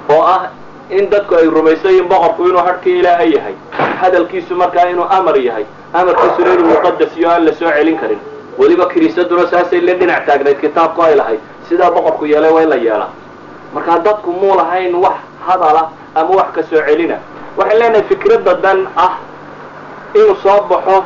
[0.10, 0.50] oo ah
[0.90, 3.54] in dadku ay rumaysayiin boqorku inuu hadhkii ilaahay yahay.
[4.02, 5.66] Hadalkiisu markaa inuu amar yahay.
[5.94, 8.20] Amarkiisuna inuu muqadas iyo aan la soo celin karin.
[8.58, 11.40] Weliba kiniisaduna saasay la dhinac taagnayd kitaabku ay lahayd.
[11.70, 13.10] Sidaa boqorku yeelay waa in la yeelaa.
[13.74, 17.18] Markaa dadku muu lahayn wax hadala ama wax ka soo celina.
[17.58, 19.14] Waxay leenahay fikradda dan ah
[20.16, 21.04] inuu soo baxo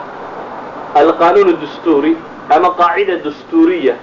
[0.95, 2.17] alqanuun dastuuri
[2.49, 3.95] ama qaacida dastuuriya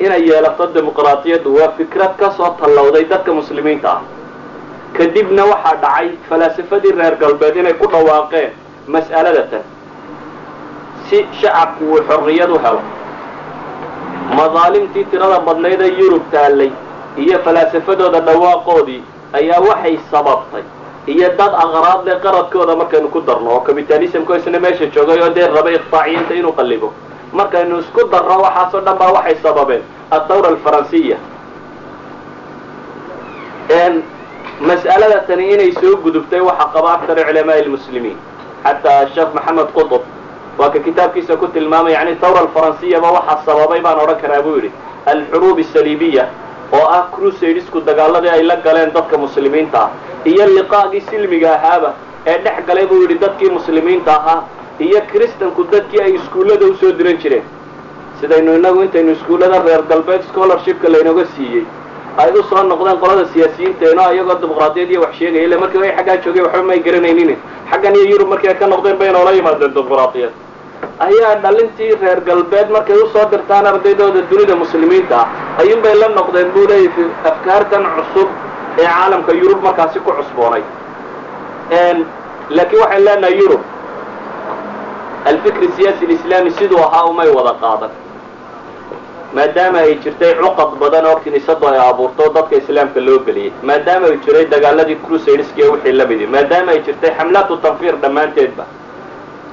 [0.00, 4.00] inay yeelato dimuqraadiyaddu waa fikrad ka soo tallowday dadka muslimiinta ah
[4.96, 8.50] kadibna waxaa dhacay falaasafadii reer galbeed inay ku dhawaaqeen
[8.94, 9.62] mas'aladatan
[11.08, 12.80] si shacabku uu xorriyad u helo.
[14.38, 16.70] Madaalimtii tirada badnayd ee yurub taallay
[17.16, 19.02] iyo falaasafadooda dhawaaqoodii
[19.38, 20.62] ayaa waxay sababtay.
[21.12, 25.46] Iyo dad aqraad leh qaradkooda markaynu ku darno oo capitalismko isna meesha joogay oo dee
[25.56, 26.92] raba iqtaaciyiinta inuu qallibo.
[27.32, 31.16] Markaynu isku darno waxaasoo dhan baa waxay sababeen athawra alfaransiya
[34.60, 38.16] mas'alada tani inay soo gudubtay waxaa qaba aktar culamaai lmuslimiin
[38.64, 40.02] xataa sheekh maxamed qutb
[40.58, 44.70] waa ka kitaabkiisa ku tilmaamay yani thawra alfaransiyaba waxaa sababay baan odhan karaa buu yidhi
[45.06, 46.24] alxuruub asaliibiya
[46.72, 49.90] oo ah crusadesku dagaaladii ay la galeen dadka muslimiinta ah
[50.24, 51.94] iyo liqaagii silmiga ahaaba
[52.26, 54.42] ee dhex galay buu yidhi dadkii muslimiinta ahaa
[54.88, 57.42] iyo kristanku dadkii ay iskuullada u soo diran jireen.
[58.20, 61.64] Sidaynu inagu intaynu iskuullada reer galbeed scholarshipka laynaga siiyey
[62.16, 62.42] ay u
[62.72, 67.38] noqdeen qolada siyaasiyiinteeno iyagoo dimuqraadiyad iyo wax sheegaya markii way xaggaa joogeen waxba may garanaynin.
[67.70, 70.32] Xaggan iyo yurub markii ay ka noqdeen bay noola yimaadeen dimuqraadiyad.
[71.06, 75.26] Ayaa dhalintii reer galbeed markay u soo dirtaan ardaydooda dunida muslimiinta ah
[76.00, 78.28] la noqdeen buu leeyahy afkaartan cusub
[78.78, 80.62] ee caalamka yurub markaasi ku cusboonay.
[82.56, 83.60] Laakiin waxaan leenahay yurub
[85.30, 87.90] alfikri siyaasi alislaami siduu ahaa umay wada qaadan
[89.34, 94.16] maadaama ay jirtay cuqad badan oo kiniisadu ay abuurto dadka islaamka loo geliyey maadaama ay
[94.24, 98.64] jiray dagaaladii crusadeski ee wixii lamidi maadaama ay jirtay xamlaatu tanfiir dhammaanteedba.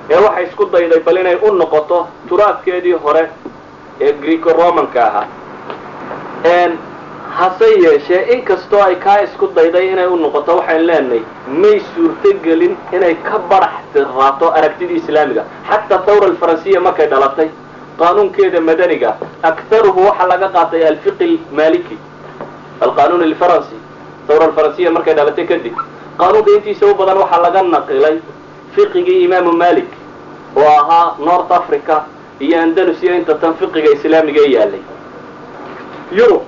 [0.09, 3.23] ee waxay isku dayday bal inay u noqoto turaadkeedii hore
[4.01, 5.27] ee greco romanka ahaa
[7.37, 13.15] hase yeeshee inkastoo ay kaa isku dayday inay u noqoto waxaan leenahay may suurtogelin inay
[13.27, 15.43] ka barax tiraato aragtidii islaamiga.
[15.69, 17.49] Xataa thawra alfaransiya markay dhalatay
[17.99, 19.09] qaanuunkeeda madaniga
[19.51, 21.97] aktaruhu waxaa laga qaatay alfiqi maliki
[22.87, 23.75] alqanuun alfaransi
[24.27, 25.75] thawra alfaransiya markay dhalatay kadib
[26.19, 28.15] qaanuunka intiisa u badan waxaa laga naqilay
[28.75, 29.89] fiqigii imaamu malik
[30.55, 31.95] oo ahaa north africa
[32.39, 34.83] iyo andalus iyo inta tan fiqiga islaamiga ee yaalay
[36.17, 36.41] yurub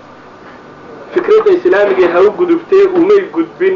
[1.13, 3.75] fikradda islaamiga ha u gudubtee umay gudbin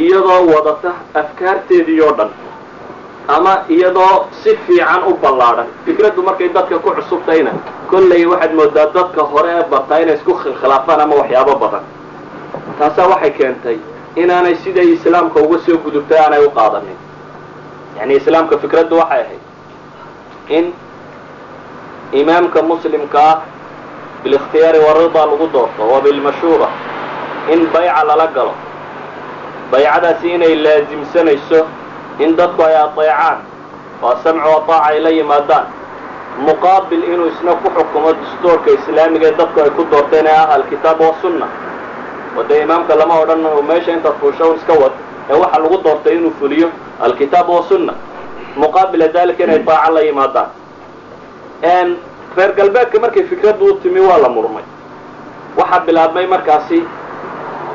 [0.00, 2.30] iyadoo wadata afkaarteedii oo dhan
[3.28, 7.50] ama iyadoo si fiican u ballaadhan fikraddu markay dadka ku cusubtayna
[7.90, 11.84] kollay waxaad moodaa dadka hore ee bartaa inay isku khilaafaan ama waxyaabo badan.
[12.78, 13.78] Taasaa waxay keentay
[14.16, 16.98] inaanay siday islaamka uga soo gudubtay aanay u qaadanin.
[17.98, 19.40] Yani islaamka fikraddu waxay ahayd
[20.48, 20.64] in
[22.12, 23.36] imaamka muslimka ah
[24.22, 26.68] bilikhtiyaari warida lagu doorto wa bilmashuura
[27.52, 28.54] in bayca lala galo.
[29.70, 31.60] Baycadaasi inay laasimsanayso
[32.18, 33.38] in dadku ay adeecaan
[34.02, 35.66] oo samcu ataaca ay la yimaadaan.
[36.46, 41.00] Muqaabil inuu isna ku xukumo dastuurka islaamiga ee dadku ay ku doorteen ee ah alkitaab
[41.00, 41.46] wasunna
[42.36, 44.92] oo dee imaamka lama odhan meesha intaad fuusho iska wad
[45.30, 46.68] ee waxaa lagu doortay inuu fuliyo
[47.00, 47.94] alkitaab wasunna
[48.56, 50.48] muqaabila dalika inay daaco la yimaadaan.
[52.36, 54.64] Reer galbeedka markay fikraddu u timi waa la murmay.
[55.56, 56.78] Waxaa bilaabmay markaasi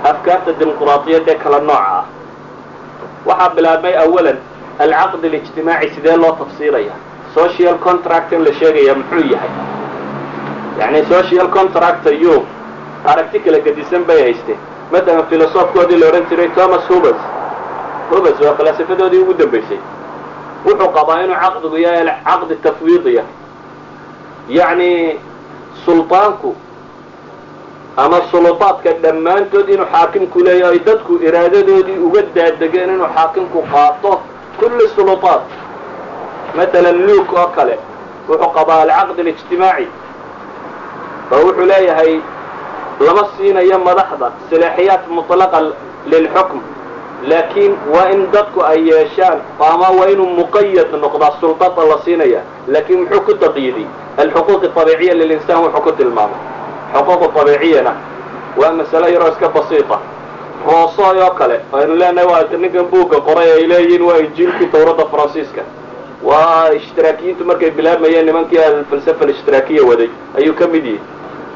[0.09, 2.05] afkaarta dimuqraadiyadda ee kala nooca ah
[3.25, 4.37] waxaa bilaabmay awalan
[4.79, 6.93] alcaqd alijtimaaci sidee loo tafsiiraya
[7.33, 9.49] social contract in la sheegaya muxuu yahay?
[10.79, 12.45] Yani social contracta yurub
[13.05, 14.57] aragti kala gedisan bay haysteen
[14.91, 17.21] matalan filosofkoodii la odhan jiray thomas hubers
[18.11, 19.79] hubers waa falaasafadoodii ugu dambaysay
[20.65, 23.23] wuxuu qabaa inuu caqdigu yahay caqdi tafwiidiya
[24.49, 25.19] yacni
[25.85, 26.55] sulطaanku
[28.00, 34.20] ama suluطaadka dhammaantood inuu xaakimku leeyahay ay dadku iraadadoodii uga daadegeen inuu xaakimku qaato
[34.60, 35.42] kulli suluطaat
[36.56, 37.78] matalan luuk oo kale
[38.28, 39.88] wuxuu qabaa alcaqd اlijtimaaci
[41.32, 42.20] oo wuxuu leeyahay
[43.00, 45.58] lama siinayo madaxda salaaxiyaat muطlaqa
[46.12, 46.58] lilxukm
[47.30, 49.38] laakiin waa in dadku ay yeeshaan
[49.70, 53.86] ama waa inuu muqayad noqdaa sulطada la siinaya laakiin muxuu ku taqyiidiy
[54.24, 56.40] alxuquuq abiiciya lilinsaan wuxuu ku tilmaamay
[56.93, 57.93] xuquuq abiiciyana
[58.57, 59.97] waa masalo yaroo iska basiita
[60.67, 65.61] roosoy oo kale aynu leenahay waa ninkan buugga qoray ay leeyihiin waa injiilkii tawradda faransiiska.
[66.23, 70.99] Waa ishtiraakiyiintu markay bilaabmayeen nimankii alfalsafa alishtiraakiya waday ayuu ka mid yihi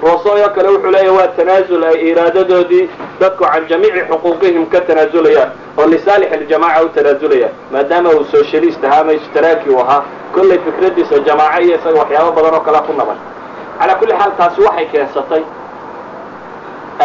[0.03, 5.49] roosoy oo kale wuxuu leeyahay waa tanaasul ay iraadadoodii dadku can jamiici xuquuqihim ka tanaazulayaan
[5.77, 10.01] oo lisaalix aljamaaca u tanaazulayaan maadaama uu socialist ahaa ama ishtiraaki u ahaa
[10.35, 13.17] kollay fikradiisa jamaaco iyo isaga waxyaabo badan oo kalea ku naban
[13.79, 15.43] calaa kulli xaal taasi waxay keensatay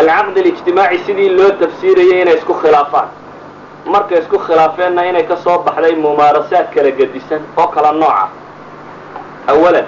[0.00, 3.08] alcaqd alijtimaaci sidii loo tafsiirayay inay isku khilaafaan.
[3.92, 8.26] Markay isku khilaafeenna inay ka soo baxday mumaarasaad kala gedisan oo kala nooca.
[9.52, 9.86] Awalan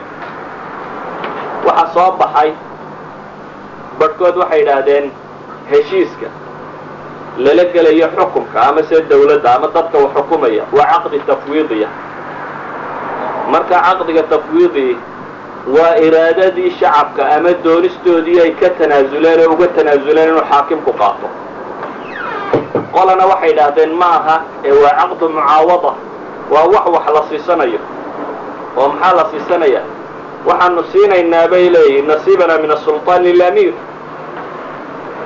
[1.67, 2.51] waxaa soo baxay
[3.99, 5.07] badhkood waxay yidhaahdeen
[5.71, 6.27] heshiiska
[7.45, 11.89] lala gelayo xukunka ama se dawladda ama dadka wax xukumaya waa caqdi tafwiidiya
[13.53, 14.97] marka caqdiga tafwiidi
[15.67, 21.27] waa iraadadii shacabka ama doonistoodii ay ka tanaasuleen oo uga tanaasuleen inuu xaakimku qaato.
[22.93, 25.93] Qolana waxay yidhaahdeen ma aha ee waa caqdu mucaawada
[26.53, 27.79] waa wax wax la siisanayo.
[28.77, 29.81] Oo maxaa la siisanaya
[30.47, 33.75] waxaanu siinaynaa bay leeyihiin nasiibana min asulطaan lilamiir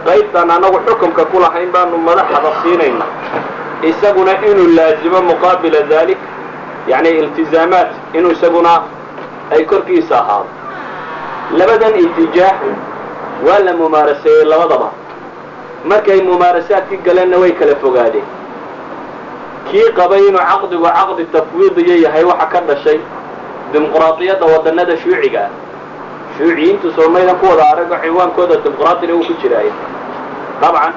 [0.07, 3.09] qaybtaan anagu xukumka ku lahayn baanu madaxda siinaynaa.
[3.83, 6.19] Isaguna inuu laazimo muqaabila dalik
[6.87, 8.73] yani iltizaamaat inuu isaguna
[9.53, 10.49] ay korkiisa ahaado.
[11.59, 12.61] Labadan itijaax
[13.47, 14.91] waa la mumaaraseeyey labadaba.
[15.85, 18.25] Markay mumaarasaadki galeenna way kala fogaadeen.
[19.71, 23.01] Kii qabay inuu caqdigu caqdi tafwiidiya yahay waxa ka dhashay
[23.73, 25.51] dimuqraadiyadda wadanada shuuciga ah.
[26.39, 29.73] Shuuciyiintu soomaydan ku wada arago ciwaankooda dimuqraadina uu ku jiraayo
[30.61, 30.95] dabcan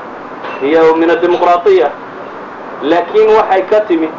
[0.63, 1.89] iyo min adimuqraadiya
[2.81, 4.11] laakiin waxay ka timid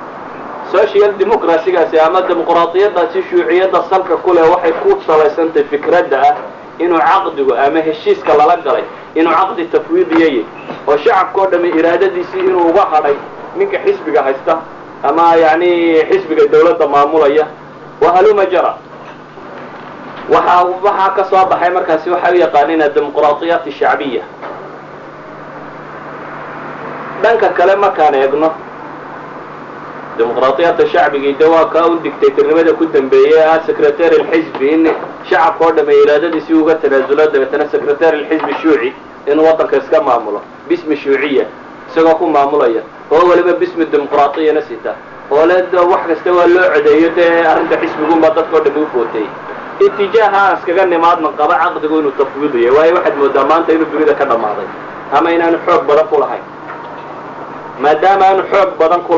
[0.72, 6.34] social democracygaasi ama dimuqraadiyadaasi shuuciyadda salka ku leh waxay ku salaysantahay fikradda ah
[6.78, 10.44] inuu caqdigu ama heshiiska lala galay inuu caqdi tafwiidiyayay
[10.88, 13.16] oo shacabka o dhamme iraadadiisii inuu uga hadhay
[13.56, 14.54] ninka xisbiga haysta
[15.02, 15.70] ama yani
[16.10, 17.46] xisbiga dawladda maamulaya.
[18.00, 18.74] Wahaluma jara
[20.28, 24.22] waxaa waxaa ka soo baxay markaasi waxay u yaqaaniin adimuqraadiyaat shacbiya.
[27.22, 28.50] Dhanka kale markaan eegno
[30.20, 34.82] dimuqraadiyadda shacbigii de waa kaa un dictatornimada ku dambeeyey ah secretary alxisbi in
[35.28, 38.88] shacabka oo dhamme iraadadiisii uga tanaasulo dabeetana secretary alxisbi shuuci
[39.32, 41.44] inuu waddanka iska maamulo bismi shuuciya
[41.88, 44.92] isagoo ku maamulaya oo weliba bismi dimuqraadiyana sita
[45.30, 45.54] oo le
[45.92, 49.30] wax kasta waa loo codeeyo dee arrinta xisbigunbaa dadka o dhamme u footeeyey
[49.86, 54.68] itijaaha iskaga nimaadna qaba caqdigu inuu tafwiidiyo waayo waxaad moodaa maanta inuu dunida ka dhammaaday
[55.16, 56.44] ama inaanu xoog badan ku lahayn
[57.82, 59.12] maadaama aanu xoog badan ku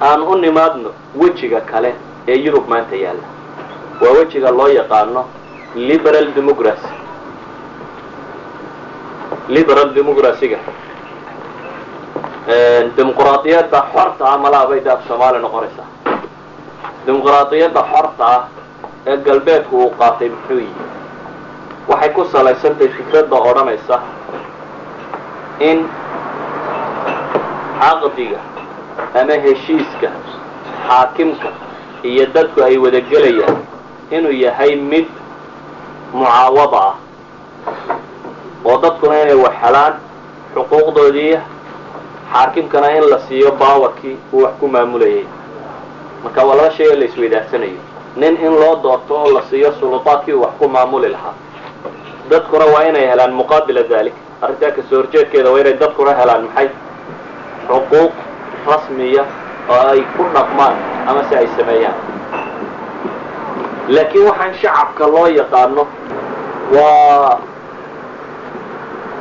[0.00, 1.94] aan u nimaadno wejiga kale
[2.28, 3.26] ee yurub maanta yaalla.
[4.00, 5.24] Waa wejiga loo yaqaano
[5.74, 6.88] liberal democracy.
[9.48, 10.58] Liberal democracyga.
[12.96, 15.86] Dimuqraadiyadda xorta ah malaa bay daaf soomaaliya noqonaysaa.
[17.06, 18.42] Dimuqraadiyadda xorta ah
[19.06, 20.74] ee galbeedku uu qaatay muxuu yihi
[21.88, 23.96] waxay ku salaysantahay fikradda odhanaysa
[25.68, 25.78] in
[27.80, 28.40] caqdiga
[29.20, 30.08] ama heshiiska
[30.88, 31.48] xaakimka
[32.02, 33.56] iyo dadku ay wada gelayaan
[34.10, 35.06] inuu yahay mid
[36.12, 36.94] mucaawada ah.
[38.64, 39.94] Oo dadkuna inay wax helaan
[40.54, 41.36] xuquuqdoodii
[42.32, 45.24] xaakimkana in la siiyo baawarkii uu wax ku maamulayay.
[46.24, 47.80] Marka waa laba shay oo la isweydaarsanayo
[48.16, 51.34] nin in loo doorto oo la siiyo suludaadkii uu wax ku maamuli lahaa.
[52.30, 56.68] Dadkuna waa inay helaan muqaabila dalik arrintaa ka soo horjeedkeeda waa inay dadkuna helaan maxay?
[57.68, 58.12] Xuquuq
[58.66, 59.24] rasmiya
[59.70, 60.74] oo ay ku dhaqmaan
[61.08, 61.96] ama si ay sameeyaan.
[63.88, 65.84] Laakiin waxaan shacabka loo yaqaano
[66.74, 67.38] waa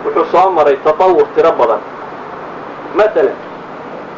[0.06, 1.82] wuxuu soo maray tatawur tiro badan.
[2.97, 3.36] Masalan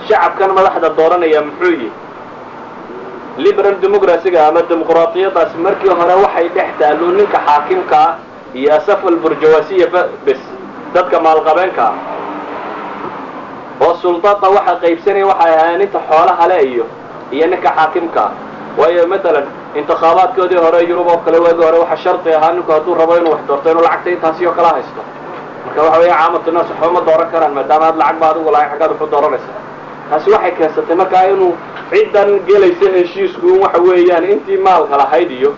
[0.07, 1.89] shacabkan madaxda dooranaya muxuu yihi
[3.39, 8.13] liberal democracyga ama dimuqraadiyadaasi markii hore waxay dhex taallo ninka xaakimka ah
[8.57, 9.87] iyo asaf alburjawasiya
[10.25, 10.41] bes
[10.93, 11.95] dadka maalqabeenka ah
[13.85, 16.85] oo suldaada waxa qaybsanaya waxay ahaayeen inta xoolaha le iyo
[17.31, 18.31] iyo ninka xaakimka ah.
[18.79, 23.13] Waayo matalan intikhaabaadkoodii hore yurub oo kale waagi hore waxa shardi ahaa ninku hadduu rabo
[23.17, 25.01] inuu wax doorto inuu lacagta intaasi oo kala haysto.
[25.65, 28.67] Marka waxa weya caamatu naas waxba ma dooran karaan maadaama aad lacag ba adigu lahay
[28.71, 29.51] xaggaad waxu dooranaysa
[30.09, 31.51] taasi waxay keensatay markaa inuu
[31.91, 35.51] ciddan gelaysa heshiisku waxa weeyaan intii maalka lahayd iyo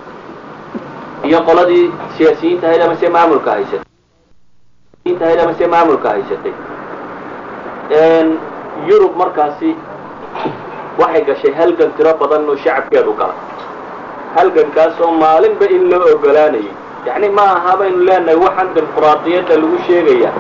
[1.28, 1.86] iyo qoladii
[2.18, 3.86] siyaasiyiinta ahayd ama se maamulka haysatay.
[5.22, 6.54] Ahayd ama se maamulka haysatay
[8.90, 9.76] yurub markaasi
[11.00, 13.40] waxay gashay halgan tiro badan oo shacabkeedu galay
[14.36, 16.72] halgankaas oo maalinba in loo ogolaanayay
[17.08, 20.32] yacni ma aha baynu leenahay waxaan dimuquraadiyadda lagu sheegaya.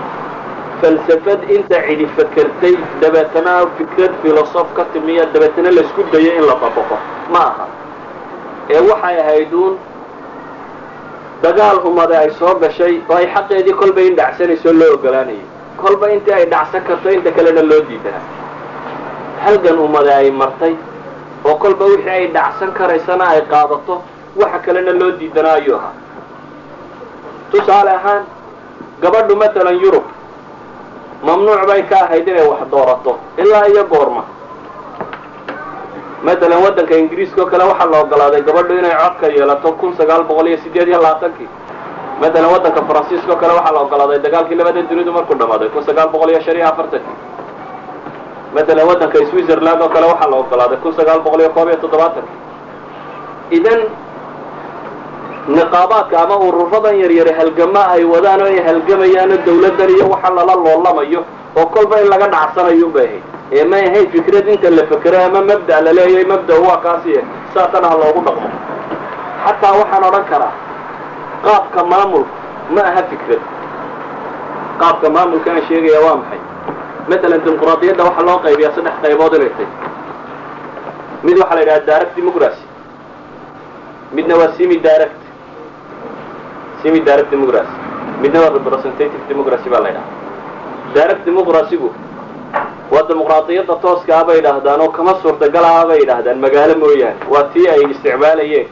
[0.82, 6.56] Falsafad inta cidi fakertay dabeetana fikrad filosof ka timiya dabeetana la isku dayo in la
[6.64, 6.98] dabaqo
[7.34, 7.66] ma aha.
[8.70, 9.78] Ee waxay ahayd uun
[11.44, 15.46] dagaal umade ay soo gashay oo ay xaqeedii kolba in dhacsanayso loo ogolaanayay
[15.78, 18.24] kolba intii ay dhacsan karto inta kalena loo diidanaa
[19.46, 20.76] halgan umade ay martay
[21.46, 24.02] oo kolba wixii ay dhacsan karaysana ay qaadato
[24.36, 25.94] waxa kalena loo diidanaa ayuu ahaa.
[27.52, 28.24] Tusaale ahaan
[29.02, 30.04] gabadhu matalan yurub
[31.24, 34.24] mamnuuc bay ka ahayd inay wax doorato ilaa iyo goorma.
[36.24, 40.48] Matalan waddanka ingiriiska oo kale waxaa la ogolaaday gabadhu inay codka yeelato kun sagaal boqol
[40.48, 41.50] iyo sideed iyo labaatankii
[42.22, 46.10] matalan waddanka faransiiska oo kale waxaa la ogolaaday dagaalkii labada dunidu markuu dhamaaday kun sagaal
[46.14, 47.16] boqol iyo shan iyo afartankii
[48.56, 52.38] matalan waddanka switzerland oo kale waxaa la ogolaaday kun sagaal boqol iyo koob iyo toddobaatankii
[53.58, 53.80] idan
[55.56, 61.22] niqaabaadka ama ururadan yaryare halgama ay wadaan oo ay halgamayaano dawladdan iyo waxa lala loolamayo
[61.60, 63.24] oo kolba in laga dhacsanayo unbay ahayd
[63.58, 67.12] ee may ahayn fikrad inta la fekeray ama mabda la leeyahay mabda waa kaasi
[67.54, 68.48] saasana ha loogu dhaqmo.
[69.46, 70.54] Xataa waxaan odhan karaa
[71.45, 72.32] qaabka maamulka
[72.75, 73.41] ma aha fikrad
[74.82, 76.39] qaabka maamulka aan sheegaya waa maxay?
[77.10, 79.67] Matalan dimuquraadiyadda waxaa loo qaybiyaa saddex qaybood inay tahy
[81.25, 82.63] mid waxaa la yidhaha direct democracy.
[84.15, 85.19] Midna waa semi direct
[86.84, 87.73] semi direct democracy.
[88.21, 90.10] Midna waa representative democracy baa la ydhaha
[90.95, 91.89] direct democracygu
[92.93, 96.38] waa dimuqraadiyadda tooska ah bay yidhaahdaan oo kama suurtagal aha bay yidhaahdaan.
[96.45, 97.17] Magaalo mooyaane.
[97.34, 98.67] Waa tii ay isticmaalayeen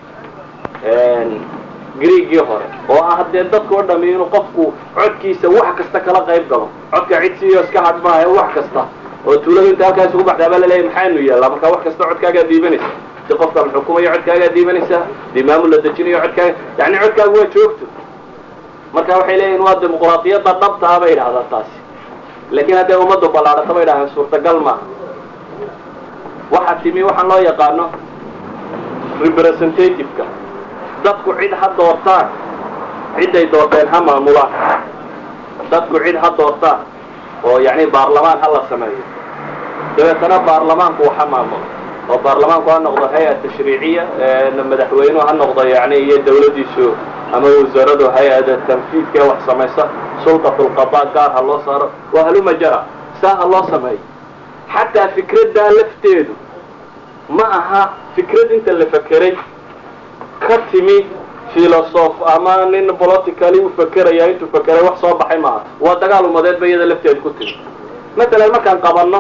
[2.01, 4.63] greegii hore oo ah dee dadka o dhami inuu qofku
[4.95, 6.67] codkiisa wax kasta kala qayb galo.
[6.91, 8.81] Codka cid siiyo iska hadh maaha wax kasta
[9.27, 12.89] oo tuuladu inta halkaa isugu baxdaa baa laleeyahy maxaanu yaallaa marka wax kasta codkaagaa diibanaysa.
[13.27, 16.53] Di qofka la xukumayo codkaagaa diibanaysaa dii maamul la dejinayo codkaaga?
[16.79, 17.85] Yani codkaaga waa joogto.
[18.93, 21.75] Marka waxay leeyihiin waa dimuqraadiyadda dhabta ah bay yidhahdaan taasi.
[22.55, 24.83] Laakiin hadday ummaddu ballaadhato bay yidhahdaan suurtagal maaha.
[26.53, 27.85] Waxaa timi waxaan loo yaqaano
[29.23, 30.23] representativeka
[31.03, 32.27] dadku cid ha doortaan.
[33.17, 34.51] Ciday doorteen ha maamulaan.
[35.71, 36.79] Dadku cid ha doortaan.
[37.43, 39.03] Oo yacni baarlamaan ha la sameeyo.
[39.97, 41.65] Dabeetana baarlamaanku waxa maamulo.
[42.09, 44.03] Oo baarlamaanku ha noqdo hay'a tashriiciya
[44.69, 46.95] madaxweynuhu ha noqdo yani iyo dawladdiisu
[47.33, 49.83] ama wasaaradu hay'ada tanfiidka wax samaysa.
[50.23, 51.91] Sultatulqadaa gaar ha loo saaro.
[52.13, 52.83] Waa haluma jara.
[53.21, 53.99] Saa ha loo sameeyo.
[54.73, 56.33] Xataa fikraddaa lafteedu.
[57.29, 59.37] Ma aha fikrad inta la fekeray
[60.47, 61.05] ka timi
[61.53, 65.61] filosof ama nin politically u fekeraya intuu fekeray wax soo baxay maaha.
[65.79, 67.57] Waa dagaal umadeed ba iyada lafteedu ku timi.
[68.17, 69.19] Matalan markaan qabanno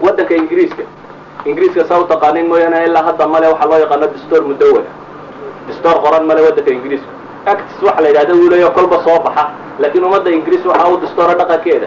[0.00, 0.82] waddanka ingiriiska
[1.46, 4.90] ingiriiska saa u taqaanin mooyaane ilaa hadda male waxaa loo yaqaano distoor mudawana
[5.68, 7.10] distoor qoran male waddanka ingiriiska.
[7.46, 9.44] Actis waxa la yidhahda uu leeya kolba soo baxa.
[9.78, 11.86] Laakiin ummadda ingiriis waxa u distoora dhaqankeeda.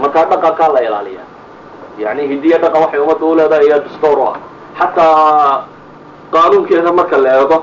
[0.00, 1.26] Markaa dhaqankaa la ilaaliyaa.
[1.98, 4.36] Yani hidiya dhaqan waxay ummadda u leedahay ayaa distoor u ah.
[4.78, 5.64] Xataa
[6.32, 7.58] qaanuunkeeda marka la eego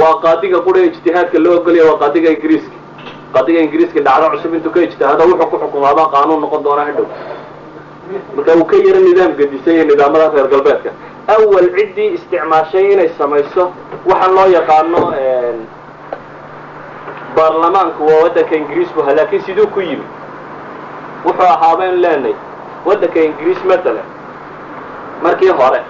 [0.00, 2.76] waa qaadiga qura ijtihaadka loo ogolaya waa qaadiga ingiriiska.
[3.34, 7.06] Qaadiga ingiriiska dhacdo cusub intuu ka ijtihaado wuxuu ku xukumaabaa qaanuun noqon doonaa hadhow.
[8.36, 10.90] Marka uu ka yaro nidaam gedisan yahay nidaamada reer galbeedka.
[11.34, 13.62] Awal ciddii isticmaashay inay samayso
[14.10, 15.00] waxaan loo yaqaano
[17.36, 20.04] baarlamaanku waa waddanka ingiriisku ha laakiin siduu ku yimi
[21.24, 22.34] wuxuu ahaa baynu leenahay
[22.86, 24.04] waddanka ingiriis matalan
[25.22, 25.80] markii hore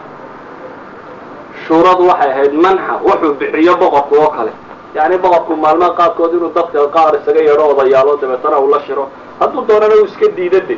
[1.73, 4.53] shuuradu waxay ahayd manxa wuxuu bixiyo boqorku oo kale.
[4.95, 9.05] Yacni boqorku maalmaha qaarkood inuu dadka qaar isaga yeedho odayaalo dabeetana uu la shiro.
[9.41, 10.77] Hadduu doonana uu iska diidade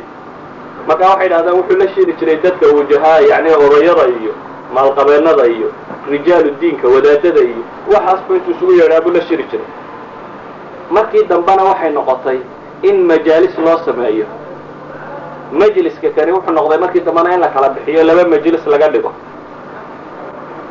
[0.87, 4.33] marka waxay dhahdaan wuxuu la shiri jiray dadka wajahaa yani odayada iyo
[4.75, 5.69] maalqabeennada iyo
[6.11, 9.67] rijaalu diinka wadaadada iyo waxaasba intuu isugu yeedhaa buu la shiri jiray.
[10.95, 12.39] Markii dambena waxay noqotay
[12.83, 14.25] in majaalis loo sameeyo.
[15.59, 19.11] Majliska kani wuxuu noqday markii dambena in la kala bixiyo laba majlis laga dhigo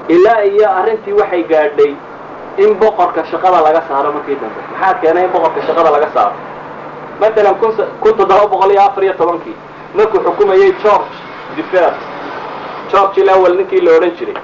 [0.08, 1.92] ilaa iyo arrintii waxay gaadhay
[2.58, 4.60] in boqorka shaqada laga saaro markii dambe.
[4.72, 6.34] Maxaa keenay in boqorka shaqada laga saaro?
[7.20, 7.54] Matalan
[8.00, 9.56] kun toddoba boqol iyo afar iyo tobankii
[9.94, 11.14] markuu xukumayay george
[11.56, 11.98] defers
[12.90, 14.34] george ilawel ninkii la odhan jiray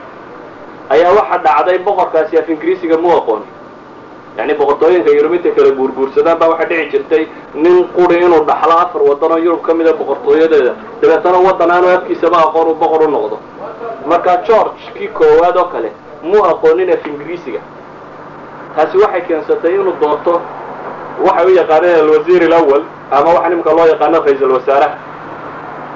[0.95, 3.43] ayaa waxa dhacday boqorkaasi af ingiriisiga mu aqoon
[4.39, 9.03] yani boqortooyinka yurub intay kala guurguursadaan baa waxaa dhici jirtay nin quri inuu dhaxlo afar
[9.09, 10.73] waddan oo yurub ka mida boqortooyadeeda.
[11.03, 13.37] Dabeetana waddan afkiisaba aqoon uu boqor u noqdo.
[14.07, 15.91] Marka george kii koowaad oo kale
[16.23, 17.61] mu aqoonin af ingiriisiga.
[18.77, 20.41] Taasi waxay keensatay inuu doorto
[21.27, 24.97] waxay u yaqaaneen alwasiir alawal ama waxa nimka loo yaqaano ra'iisul wasaaraha.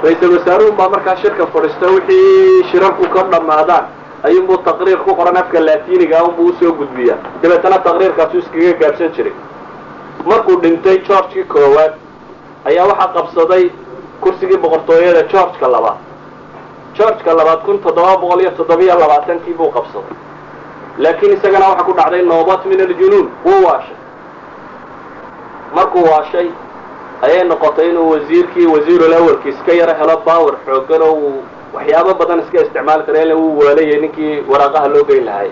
[0.04, 3.84] Ra'iisul wasaaruhun baa markaa shirka fadhiista wixii shirarku ka dhammaadaan
[4.24, 7.18] ayuunbuu taqriir ku qoran afka laatiiniga unbuu u soo gudbiyaa.
[7.42, 9.32] Dabeetana taqriirkaasu iskaga gaabsan jiray.
[10.24, 11.92] Markuu dhintay georgekii koowaad
[12.68, 13.64] ayaa waxaa qabsaday
[14.20, 15.98] kursigii boqortooyada georgeka labaad.
[16.96, 20.16] Georgeka labaad kun toddoba boqol iyo toddobiyo labaatankii buu qabsaday.
[20.98, 23.96] Laakiin isagana waxaa ku dhacday noobat min aljunuun wuu waashay.
[25.74, 26.48] Markuu waashay
[27.22, 31.42] ayay noqotay inuu wasiirkii wasiirul awalki iska yaro helo bawer xoogan oo uu
[31.74, 35.50] waxyaabo badan iska isticmaali kara ila wuu waalayay ninkii waraaqaha loo geyn lahay.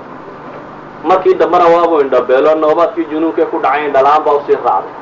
[1.04, 4.94] Markii dambena waabuu indhabeelo noobaadkii junuunkee ku dhacay indhala-aan baa u sii raacday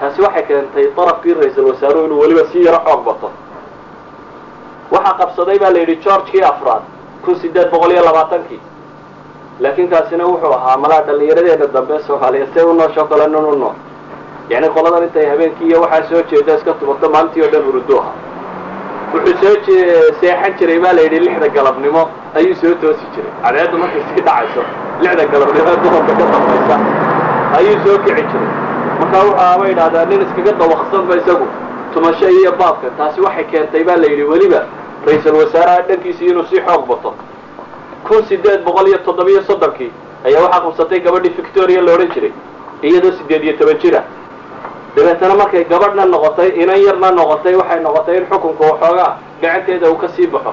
[0.00, 3.28] taasi waxay keentay darafkii ra'iisul wasaaruhu inuu weliba sii yaro xoog bato.
[4.92, 6.82] Waxaa qabsaday baa la yidhi georgekii afraad?
[7.24, 8.60] Kun sideed boqol iyo labaatankii.
[9.60, 13.74] Laakiin kaasina wuxuu ahaa malaa dhallinyaradeena dambe soomaaliyeed see u noosho kale nin u nool.
[14.50, 18.12] Yacni qoladan intay habeenkii iyo waxaa soo jeeda iska tubato maalintii oo dhan hurudo aha
[19.14, 19.56] wuxuu soo
[20.20, 22.02] seexan jiray baa la yidhi lixda galabnimo
[22.34, 23.30] ayuu soo toosi jiray.
[23.42, 24.62] Cadceeddu markay sii dhacayso
[25.02, 26.76] lixda galabnimo duhurka ka dambaysa
[27.58, 28.50] ayuu soo kici jiray.
[29.00, 31.46] Markaa wuxu aaba yidhahdaa nin iskaga dawaqsanba isagu
[31.94, 34.60] tumasho iyo baabka taasi waxay keentay baa la yidhi weliba
[35.06, 37.14] ra'iisul wasaaraha dhankiisii inuu sii xoog bato.
[38.08, 39.90] Kun sideed boqol iyo toddobiyo soddonkii
[40.26, 42.32] ayaa waxaa qabsatay gabadhii victoria la odhan jiray
[42.82, 44.02] iyadoo sideed iyo toban jira
[44.98, 49.10] dabeetana markay gabadhna noqotay inan yarna noqotay waxay noqotay in xukunka waxoogaa
[49.42, 50.52] gacanteeda uu ka sii baxo.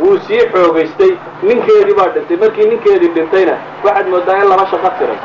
[0.00, 1.12] Wuu sii xoogaystay
[1.42, 2.36] ninkeedii baa dhintay.
[2.42, 3.54] Markii ninkeedii dhintayna
[3.84, 5.18] waxaad moodaa in laba shaqo tiray.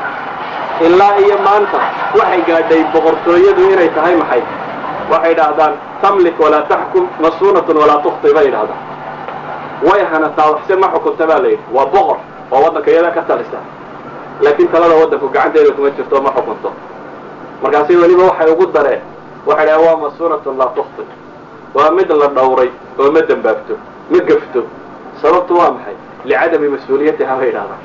[0.86, 1.78] Ilaa iyo maanta
[2.18, 4.42] waxay gaadhay boqortooyadu inay tahay maxay?
[5.10, 8.80] Waxay idhaahdaan tamlik walaa taxkum masuunatun walaa tukti bay idhahdaan
[9.88, 12.16] way hanataa waxse ma xukunta baa layidhi waa boqor
[12.52, 13.58] oo waddanka iyada ka talisa
[14.44, 16.68] laakiin talada waddanku gacanteeda kuma jirto ma xukunto
[17.62, 19.00] markaasi weliba waxay ugu dareen.
[19.46, 21.02] Waxay dhahen waa masuunatun laa tukti
[21.74, 23.74] waa mid la dhawray oo ma dembaabto
[24.10, 24.60] ma gefto.
[25.22, 25.94] Sababtu waa maxay?
[26.24, 27.80] Licadami mas'uuliyatiha bay idhahdaan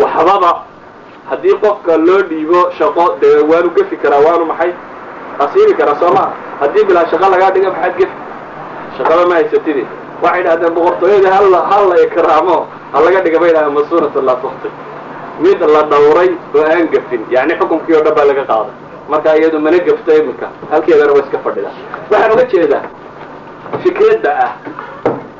[0.00, 0.50] waxbaba
[1.30, 4.72] haddii qofka loo dhiibo shaqo dee waanu gefi karaa waanu maxay?
[5.38, 6.30] Asiibi karaa soo maha
[6.60, 8.16] haddii bilaa shaqo lagaa dhiga maxaad gefi?
[8.98, 9.84] Shaqaba ma haysatidi.
[10.22, 12.56] Waxay idhahdeen boqortooyada hal la ikraamo
[12.92, 14.68] ha laga dhiga bay idhahdeen masuunatun laa tukti
[15.40, 18.74] mid la dhawray oo aan gefin yacni xukunkii oo dhan baa laga qaaday
[19.08, 21.74] marka iyadu mana gefto iminka halkeedana waa iska fadhidaa
[22.10, 22.82] waxaan uga jeedaa
[23.82, 24.52] fikradda ah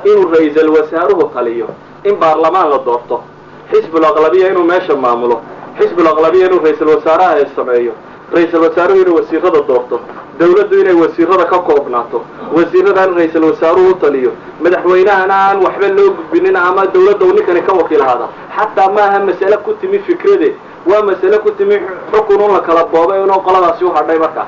[0.05, 1.69] inuu ra'iisul wasaaruhu taliyo
[2.05, 3.23] in baarlamaan la doorto
[3.71, 5.41] xisbul aqlabiya inuu meesha maamulo
[5.79, 7.93] xisbul aqlabiya inuu ra'iisul wasaaraha sameeyo
[8.35, 10.01] ra'iisul wasaaruhu inuu wasiirada doorto.
[10.39, 12.23] Dawladdu inay wasiirada ka koobnaato.
[12.57, 14.33] Wasiirada in ra'iisul wasaaruhu u taliyo.
[14.61, 19.73] Madaxweynahana aan waxba loo gudbinin ama dawladda uu ninkani ka wakiilhaada xataa maaha masale ku
[19.81, 20.55] timi fikrade.
[20.87, 21.79] Waa masale ku timi
[22.13, 24.47] xukun un la kala boobay inuu qoladaasi u hadhay markaa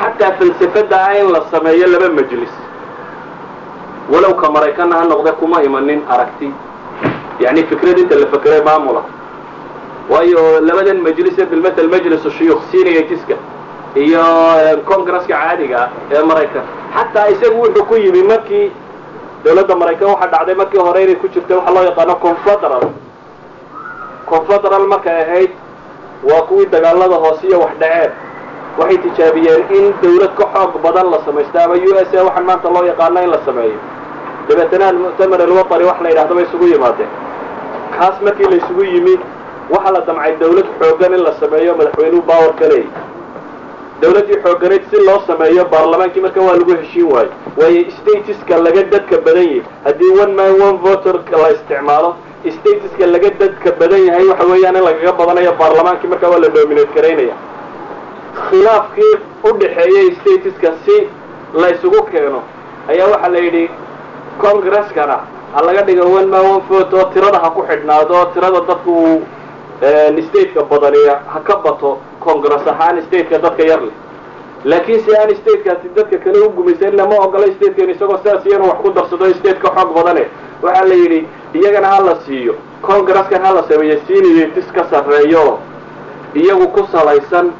[0.00, 2.52] xataa falsafada ah in la sameeyo laba majlis.
[4.10, 6.50] Walow ka maraykanna ha noqde kuma imanin aragti.
[7.40, 9.02] Yani fikrad inta la fekeray maamula
[10.10, 13.34] waayo labadan majlis ee bilmatal majlis shuyuukh sinaytiska
[14.04, 14.22] iyo
[14.90, 16.62] congresska caadiga ah ee maraykan.
[16.96, 18.70] Xataa isagu wuxuu ku yimi markii
[19.44, 22.84] dawladda maraykan waxaa dhacday markii hore inay ku jirta waxa loo yaqaano confederal.
[24.30, 25.50] Confederal markay ahayd
[26.28, 28.10] waa kuwii dagaalada hoose iyo wax dhaceen.
[28.78, 32.68] Waxay tijaabiyeen in dawlad ka xoog badan la samaysto ama u s a waxaan maanta
[32.74, 33.78] loo yaqaano in la sameeyo.
[34.48, 37.08] Dabeetana almuctamar alwatani wax la yidhahdo bay isugu yimaadeen.
[37.98, 39.14] Kaas markii la isugu yimi
[39.70, 42.88] waxaa la damcay dawlad xoogan in la sameeyo madaxweynuhu baawar ka leeyahy
[44.00, 49.16] dawladdii xooganayd si loo sameeyo baarlamaankii marka waa lagu heshiin waayo waayo statiska laga dadka
[49.26, 49.62] badan yahay.
[49.84, 52.10] Haddii one man one voterka la isticmaalo
[52.58, 56.94] statiska laga dadka badan yahay waxa weeyaan in lagaga badanayo baarlamaankii markaa waa la dominate
[56.94, 57.36] garaynaya
[58.48, 59.14] khilaafkii
[59.44, 60.96] u dhaxeeyey statiska si
[61.54, 61.68] la
[62.10, 62.42] keeno
[62.88, 63.70] ayaa waxaa la yidhi
[64.38, 65.18] congreskana
[65.54, 69.22] ha laga dhigo one man one vote tirada ha ku xidhnaado tirada dadku uu
[69.80, 73.92] stateka badaniya ha ka bato congress ahaan stateka dadka yar leh.
[74.64, 78.78] Laakiin si aan statekaasi dadka kale u gumaysan lama ogola statekan isagoo sidaas iyanu wax
[78.82, 80.24] ku darsado stateka xoog badane.
[80.62, 82.54] Waxaa la yidhi iyagana ha la siiyo.
[82.82, 85.58] Congresskan ha la sameeyo seniatis ka sarreeyo.
[86.34, 87.52] Iyagu ku salaysan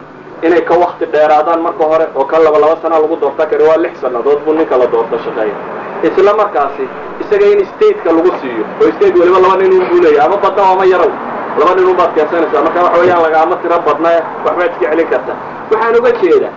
[0.43, 3.77] inay ka wakti dheeraadaan marka hore oo ka laba laba sana lagu doorta kari waa
[3.77, 5.55] lix sannadood buu ninka la doorto shaqeeya.
[6.03, 6.89] Isla markaasi
[7.27, 8.65] isaga in stateka lagu siiyo.
[8.83, 10.27] Oo state weliba laba nin unbuu leeyahay.
[10.27, 11.11] Ama badna ama yarow.
[11.59, 12.63] Laba nin un baad keensanaysaa.
[12.67, 14.11] Marka waxa weeyaan lagaama tiro badna
[14.45, 15.37] waxbaad iska celin kartaa
[15.71, 16.55] waxaan uga jeedaa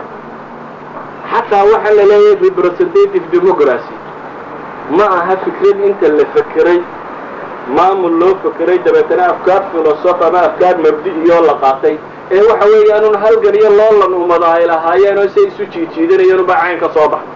[1.32, 3.96] xataa waxaa la leeyahay representative democracy.
[4.98, 6.80] Ma aha fikrad inta la fekeray
[7.78, 11.96] maamul loo fekeray dabeetana afkaar filosof ama afkaar mabdi'iyoo la qaatay.
[12.32, 16.80] Ee waxa weeyaanun halgan iyo loolan ummada ay lahaayeen oo say isu jiijiidanayeen unbaa cayn
[16.80, 17.34] ka soo baxay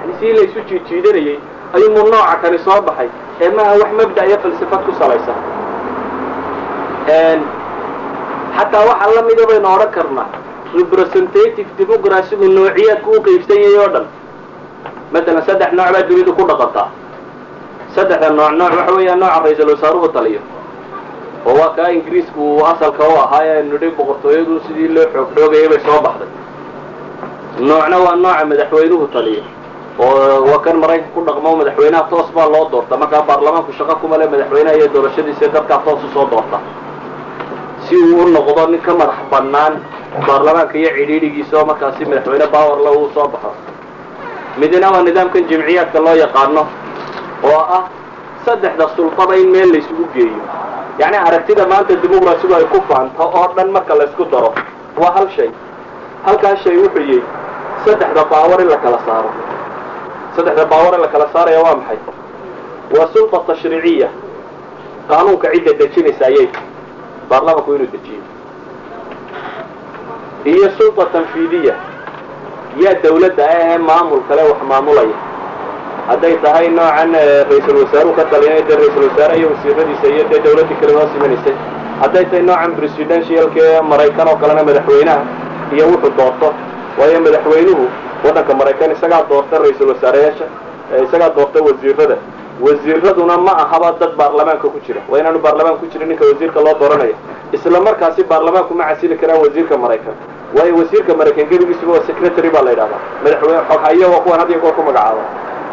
[0.00, 1.38] yani sii la isu jiijiidanayay
[1.74, 3.08] ayuunbuu nooca kani soo baxay.
[3.42, 5.38] Ee maaha wax mabda' iyo falsafad ku salaysan.
[8.56, 10.28] Xataa waxaa la mida baynu odhan karnaa.
[10.78, 14.06] Representative democracygu noociyaadku u qaybsan yahay oo dhan.
[15.12, 16.88] Matalan saddex nooc baa dunidu ku dhaqantaa
[17.94, 20.40] saddexda nooc nooc waxa weeyaa nooca ra'iisul wasaaruhu taliyo.
[21.46, 25.68] Oo waa kaa ingiriisku uu asalka u ahaa ee nidhi boqortooyadu sidii loo xoog xoogayay
[25.72, 26.30] bay soo baxday.
[27.68, 29.42] Noocna waa nooca madaxweynuhu taliyo
[29.98, 32.96] oo waa kan maraykanka ku dhaqmo madaxweynaha toos baa loo doorta.
[32.96, 36.58] Markaa baarlamaanku shaqo kuma le madaxweynaha iyo doorashadiisa dadkaa toos u soo doorta.
[37.88, 39.74] Si uu u noqdo nin ka madax bannaan
[40.26, 43.50] baarlamaanka iyo cidhiidhigiisa oo markaasi madaxweyne bawerla uu soo baxo.
[44.58, 46.62] Midna waa nidaamkan jimciyaadka loo yaqaano
[47.50, 47.84] oo ah
[48.44, 50.42] saddexda sultada in meel laysugu geeyo.
[50.98, 54.50] Yacni aragtida maanta dimuqrasigu ay ku faanto oo dhan marka laysku daro
[54.98, 55.50] waa hal shay.
[56.26, 57.22] Halkaas shay wuxuu yihi
[57.84, 59.30] saddexda baawar in la kala saaro
[60.36, 61.98] saddexda baawar la saaraya waa maxay?
[62.96, 64.08] Waa sulta tashriiciya
[65.08, 66.48] qaanuunka cidda dejinaysa ayay
[67.30, 68.22] baarlamanku inuu dejiyo.
[70.44, 71.74] Iyo sulta tanfiidiya
[72.82, 75.16] yaa dawladda ah ee maamul kale wax maamulaya.
[76.08, 77.12] Hadday tahay noocan
[77.48, 81.54] ra'iisul wasaaruhu ka taliyana dee ra'isul wasaare iyo wasiiradiisa iyo dee dawladdii kale hoos imanaysay
[82.02, 85.22] hadday tahay noocan presidentialka ee maraykan oo kalena madaxweynaha
[85.74, 86.48] iyo wuxuu doorto
[86.98, 87.84] waayo madaxweynuhu
[88.24, 90.46] waddanka maraykan isagaa doorta ra'iisul wasaareyaasha
[91.06, 92.16] isagaa doorta wasiirada
[92.64, 95.00] wasiiraduna ma ahaba dad baarlamaanka ku jira.
[95.10, 97.16] Waa inaanu baarlamaan ku jirin ninka wasiirka loo dooranayo.
[97.52, 100.14] Isla markaasi baarlamaanku ma casili karaan wasiirka maraykan.
[100.54, 103.00] Waayo wasiirka maraykan gebigiisuba waa secretary baa la yidhahdaa.
[103.24, 105.22] Madaxweyne xoghayo waa kuwan had iyo ku magacaaba.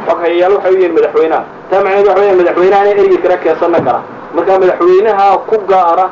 [0.07, 4.01] Xoghayayaal waxay u yihiin madaxweynaha taa macneed waxa weya madaxweynahana ergi kara keensana kara.
[4.35, 6.05] Marka madaxweynaha ku gaara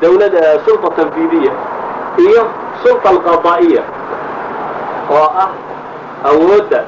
[0.00, 1.52] dawlada sulta tanfiidiya
[2.24, 2.42] iyo
[2.86, 3.82] sulta alqadaa'iya
[5.16, 5.50] oo ah
[6.30, 6.80] awoodda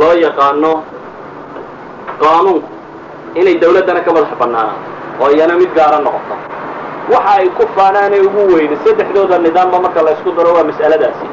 [0.00, 0.72] loo yaqaano
[2.22, 2.68] qaanuunku
[3.40, 4.78] inay dawladdana ka madax bannaanaan
[5.20, 6.34] oo iyana mid gaara noqoto.
[7.12, 11.26] Waxa ay ku faanaanay ugu weyne saddexdooda nidaamba marka la ysku daro waa mas'aladaasi.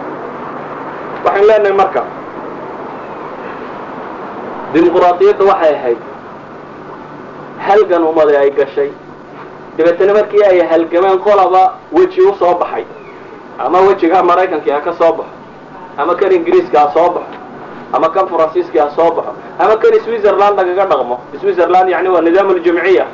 [1.26, 2.02] Waxaynu leenahay marka
[4.74, 5.98] dimuquraadiyadda waxay ahayd
[7.68, 8.90] halgan ummadi ay gashay.
[9.78, 12.86] Dabeetana markii ay halgameen qolaba weji u soo baxay
[13.60, 15.34] ama wejiga maraykankii ha ka soo baxo
[15.98, 17.38] ama kan ingiriiska ha soo baxo.
[17.94, 19.32] Ama kan faransiiskii ha soo baxo.
[19.60, 21.20] Ama kan switzerland lagaga dhaqmo.
[21.42, 23.06] Switzerland yani waa nidaam ljimciya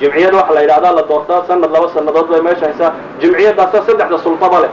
[0.00, 2.92] jimciyad waxa la yidhahdaa la doortaa sanad laba sanadood bay meesha haysaa.
[3.20, 4.70] Jimciyadaasa saddexda sultaba leh.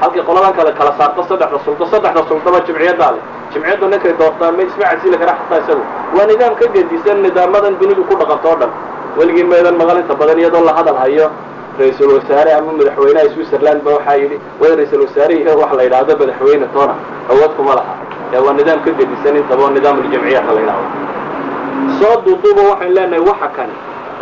[0.00, 3.22] Halkii qoladan kale kala saarto saddexda sulto saddexda sultaba jimciyadaa leh.
[3.52, 5.82] Jimciyaddu ninkay doortaa ma isma casili kara xataa isagu.
[6.16, 8.70] Waa nidaam ka gedisan nidaamadan dunidu ku dhaqanto o dhan.
[9.18, 11.30] Weligii meedan maqal inta badan iyadoo la hadal hayo
[11.80, 16.12] ra'iisul wasaare ama madaxweynaha switzerland ba waxaa yidhi way ra'iisul wasaare iyo waxa la yidhaahdo
[16.20, 16.94] madaxweyne toona
[17.30, 17.94] awood kuma laha.
[18.34, 20.86] Ee waa nidaam ka gedisan intaba nidaam uljamciyaadka la yidhahdo
[22.00, 23.74] soo duuduuba waxaynu leenahay waxa kani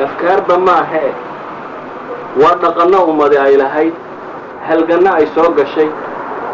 [0.04, 1.14] afkaarba maaha eh
[2.42, 3.94] waa dhaqanno ummadi ay lahayd.
[4.68, 5.88] Halganno ay soo gashay.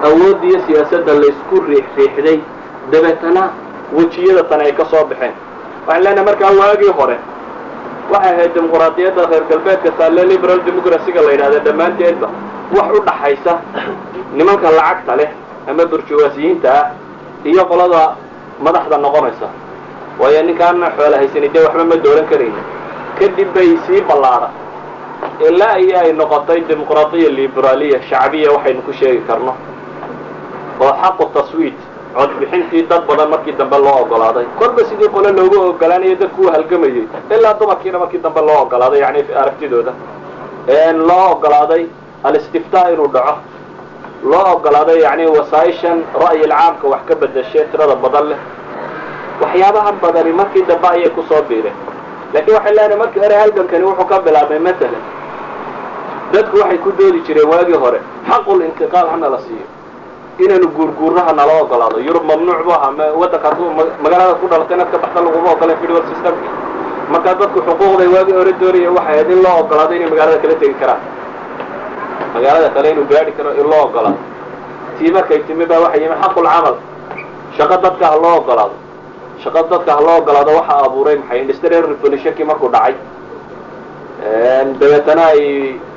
[0.06, 2.38] Awooddiiyo siyaasadda laysku riixriixday
[2.92, 3.42] dabeetana
[3.96, 5.32] wejiyada tani ay ka soo baxeen.
[5.86, 7.16] Waxaan leenahay markaa waagii hore
[8.12, 12.28] waxay ahayd dimuquraadiyadda reer galbeedka taalle liberal democracyga la yidhahda dhammaanteedba
[12.76, 13.52] wax u dhaxaysa
[14.38, 15.30] nimanka lacagta leh
[15.70, 16.86] ama burjuwaasiyiinta ah
[17.50, 18.02] iyo qolada
[18.64, 19.48] madaxda noqonaysa.
[20.20, 22.60] Waayo ninkaana xoola haysani dee waxba ma doolan karayna
[23.18, 24.48] kadib bay sii ballaadha
[25.48, 29.52] ilaa iyo ay noqotay dimuqraadiya liberaaliya shacbiya waxaynu ku sheegi karno.
[30.80, 31.78] Oo xaqu taswiit
[32.14, 37.04] codbixintii dad badan markii dambe loo ogolaaday kolba sidii qole loogu ogolaanayo dadku u halgamayey
[37.34, 39.92] ilaa dumarkiina markii dambe loo ogolaaday yani aragtidooda.
[41.08, 41.86] Loo ogolaaday
[42.24, 43.34] alistiftaa inuu dhaco.
[44.24, 48.38] Loo ogolaaday yani wasaaishan ra'yil caamka wax ka bedashe tirada badan leh.
[49.40, 51.74] Waxyaabahan badani markii dambe ayay ku soo biireen.
[52.32, 55.02] Laakiin waxay leenahay markii hore halgankani wuxuu ka bilaabmay matalan
[56.32, 59.66] dadku waxay ku doodi jireen waagii hore xaqul intiqaal hana la siiyo
[60.44, 63.12] inaynu guurguuraha nala ogolaado yurub mamnuuc bu ahaa.
[63.20, 63.68] Waddanka hadduu
[64.04, 66.48] magaalada ku dhalatay inaad ka baxda laguma ogoleen federal systemki
[67.12, 70.74] markaa dadku xuquuqday waagii hore doonaya waxay ahayd in loo ogolaado inay magaalada kala tegi
[70.80, 71.00] karaan.
[72.34, 74.18] Magaalada kale inuu gaadhi karo in loo ogolaado
[74.98, 76.74] tii markay timi baa waxay yimi xaqulcamal
[77.56, 78.74] shaqo dadka ha loo ogolaado
[79.42, 81.38] shaqo dadka ha loo ogolaado waxaa abuuray maxay?
[81.44, 82.94] Industrial revolutionkii markuu dhacay.
[84.80, 85.42] Dabeetana ay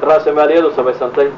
[0.07, 1.29] raasamaaliyadu samaysantay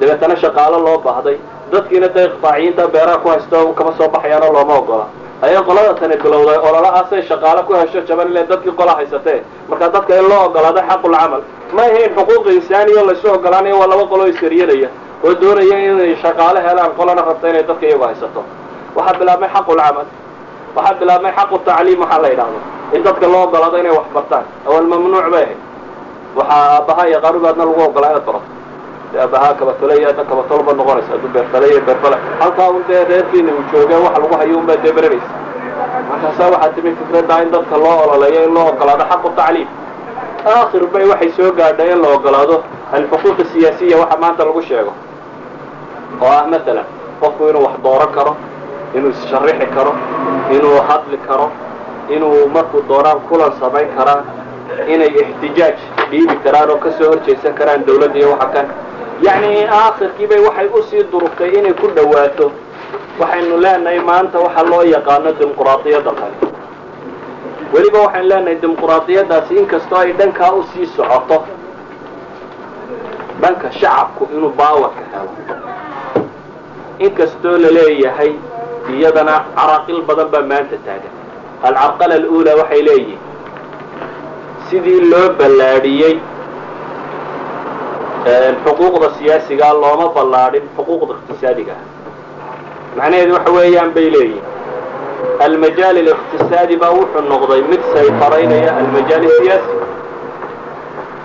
[0.00, 1.36] dabeetana shaqaalo loo baahday
[1.72, 5.06] dadkiina dee iqtaaciyiinta beeraha ku haysto kama soo baxayaanoo looma ogola
[5.46, 9.38] ayaa qolada tani bilowday ololahaasay shaqaalo ku hesho jaban ile dadkii qola haysatee.
[9.68, 11.42] Marka dadka in loo ogolaado xaqulcamal
[11.76, 14.88] ma ahayn xuquuq insaaniya laysu ogolaanayo waa laba qoloo iskaryanaya
[15.24, 18.40] oo doonaya inay shaqaalo helaan qolana rabta inay dadka iyagu haysato.
[18.96, 20.06] Waxaa bilaabmay xaqulcamal
[20.76, 22.58] waxaa bilaabmay xaqu tacliim waxaa la yidhaahdo.
[22.94, 25.58] In dadka loo ogolaado inay wax bartaan awal mamnuuc bay ahayd.
[26.36, 28.48] Waxaa aabbaha iyo qarubaadna lagu ogolaa inaad barato
[29.18, 33.64] aabbahaa kabatole iyo adna kabatolba noqonaysa hadduu beerfale iyo beerfale halkaa un dee reerkiina uu
[33.72, 35.30] jooge waxa lagu hayo unbaa dee beranaysa
[36.10, 39.68] markaasaa waxaa timi fikradda in dadka loo ololeeyo in loo ogolaado xaqu tacliim
[40.54, 42.56] aakhir bay waxay soo gaadhay in la ogolaado
[42.96, 44.92] alxuquuq siyaasiya waxa maanta lagu sheego.
[46.22, 46.84] Oo ah masalan
[47.20, 48.32] qofku inuu wax dooran karo
[48.96, 49.92] inuu issharixi karo
[50.56, 51.46] inuu hadli karo
[52.14, 54.22] inuu markuu doonaan kulan samayn karaan
[54.94, 55.76] inay ixtijaaj
[56.10, 58.66] dhiibi karaan oo ka soo horjeesan karaan dawladda iyo waxa kan
[59.26, 62.46] yacni aakhirkiibay waxay u sii durugtay inay ku dhawaato
[63.20, 66.36] waxaynu leenahay maanta waxa loo yaqaano dimuquraadiyadda kale.
[67.72, 71.38] Weliba waxaynu leenahay dimuquraadiyaddaasi inkastoo ay dhankaa u sii socoto
[73.42, 75.30] dhanka shacabku inuu baawarka helo.
[77.04, 78.32] Inkastoo la leeyahay
[78.96, 81.12] iyadana caraaqil badan baa maanta taagan.
[81.66, 83.20] Alcarqala aluulaa waxay leeyihiin
[84.70, 86.14] sidii loo ballaadhiyey
[88.64, 91.72] xuquuqda siyaasigaa looma ballaadhin xuquuqda iqtisaadiga.
[91.72, 92.00] Ah
[92.96, 94.44] macnaheedu waxa weeyaan bay leeyihiin
[95.46, 99.72] almajaal aliqtisaadi baa wuxuu noqday mid sayfaraynaya almajaal siyaasi.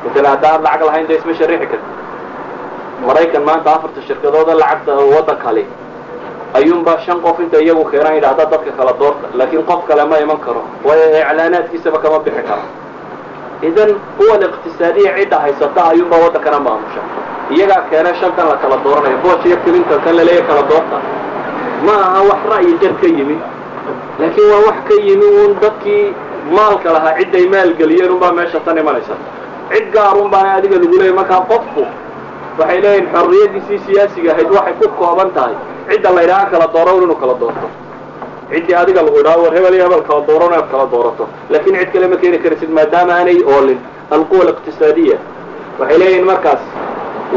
[0.05, 1.89] Masala haddaan lacag lahayn dee isma sharixi karti
[3.07, 5.63] maraykan maanta afarta shirkadooda lacagta waddan kale
[6.57, 10.39] ayuunbaa shan qof inta iyagu keenaan yidhahda dadka kala doorta laakiin qof kale ma iman
[10.45, 10.61] karo.
[10.85, 12.63] Waayo iclaanaadkiisaba kama bixi karo
[13.61, 17.01] idan quwa iqtisaadiya cidda haysata ayuunbaa waddankana maamusha.
[17.55, 20.97] Iyagaa keena shantan la kala dooranayo booj iyo clinton kan laleeya kala doorta.
[21.85, 23.37] Ma aha wax ra'yi jar ka yimi.
[24.19, 26.13] Laakiin waa wax ka yimi uun dadkii
[26.51, 29.15] maalka lahaa cidday maalgeliyeen unbaa meesha tan imanaysa.
[29.71, 31.83] Cid gaarun baana adiga lagu leeyay markaa qofku.
[32.59, 35.55] Waxay leeyihiin xorriyadiisii siyaasiga ahayd waxay ku kooban tahay.
[35.89, 37.84] Cidda la ydhaha kala dooran inuu kala doorto
[38.51, 41.23] ciddii adiga lagu idhaha war hebel iyo hebel kala dooran inaad kala doorato.
[41.49, 43.79] Laakiin cid kale ma keeni karaysid maadaama aanay oolin.
[44.11, 45.17] Alquwa aliqtisaadiya
[45.79, 46.61] waxay leeyihiin markaas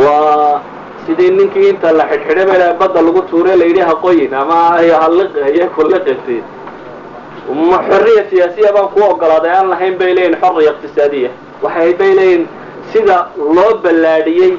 [0.04, 0.60] waa
[1.06, 4.76] sidii ninkii inta la xidhxidhay ba badda lagu tuure la yidhi haqoyin ama
[7.54, 11.30] ma xorriya siyaasiya baan ku ogolaaday aan lahayn bay leeyihiin xorriya iqtisaadiya
[11.62, 12.48] waxay bay leeyihiin
[12.92, 13.18] sida
[13.56, 14.52] loo ballaadhiyey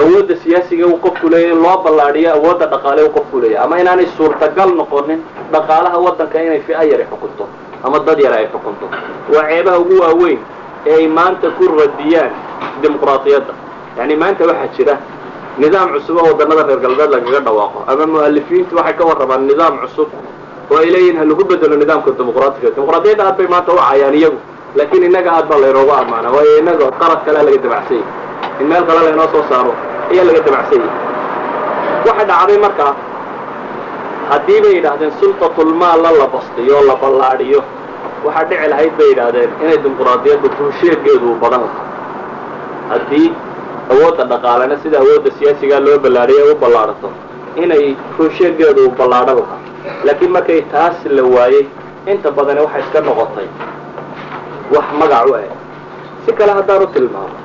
[0.00, 4.06] awoodda siyaasiga uu qofku leeyahy in loo ballaadhiyo awoodda dhaqaale uu qofku leeyahy ama inaanay
[4.16, 5.20] suurtagal noqonin
[5.52, 7.44] dhaqaalaha waddanka inay fi'a yari xukunto
[7.84, 8.86] ama dad yar ay xukunto.
[9.34, 10.38] Waa ceebaha ugu waaweyn
[10.86, 12.30] ee ay maanta ku radiyaan
[12.82, 13.52] dimuqraadiyadda
[13.98, 14.94] yacni maanta waxaa jira
[15.58, 20.08] nidaam cusub oo waddanada reer galbeed lagaga dhawaaqo ama mu'alifiintu waxay ka warramaan nidaam cusub
[20.70, 22.68] oo ay leeyihiin ha lagu bedelo nidaamka dimuqraatiga.
[22.76, 24.38] Dimuqraadiyadda aad bay maanta u cayaan iyagu
[24.76, 28.04] laakiin innaga aad baa laynoogu ammaana waayo innaga qarad kalea laga dabacsanyay
[28.60, 29.72] in meel kale laynoo soo saaro
[30.10, 30.90] ayaa laga dabacsanyay
[32.06, 32.92] waxa dhacday markaa
[34.30, 37.60] haddii bay yidhaahdeen sultatulmaalla la bastiyo la ballaadhiyo.
[38.24, 41.86] Waxaa dhici lahayd bay yidhaahdeen inay dimuqraadiyaddu ruusheegeedu u badan lahaa
[42.92, 43.28] haddii
[43.92, 47.08] awoodda dhaqaalena sida awoodda siyaasigaa loo ballaadhiyo u ballaadhato
[47.64, 47.84] inay
[48.18, 49.60] ruusheegeedu u ballaadhan lahaa
[50.08, 51.64] laakiin markay taas la waayey
[52.12, 53.48] inta badani waxay iska noqotay
[54.74, 55.50] wax magac u eg
[56.26, 57.36] si kale haddaan u tilmaamo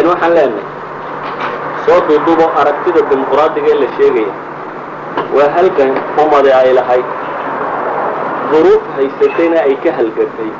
[0.00, 0.66] n waxaan leenahay
[1.84, 4.32] soo duudubo aragtida dimuqraadiga ee la sheegaya
[5.36, 7.06] waa halgan umade ay lahayd.
[8.52, 10.50] Duruuf haysatayna ay ka halgantay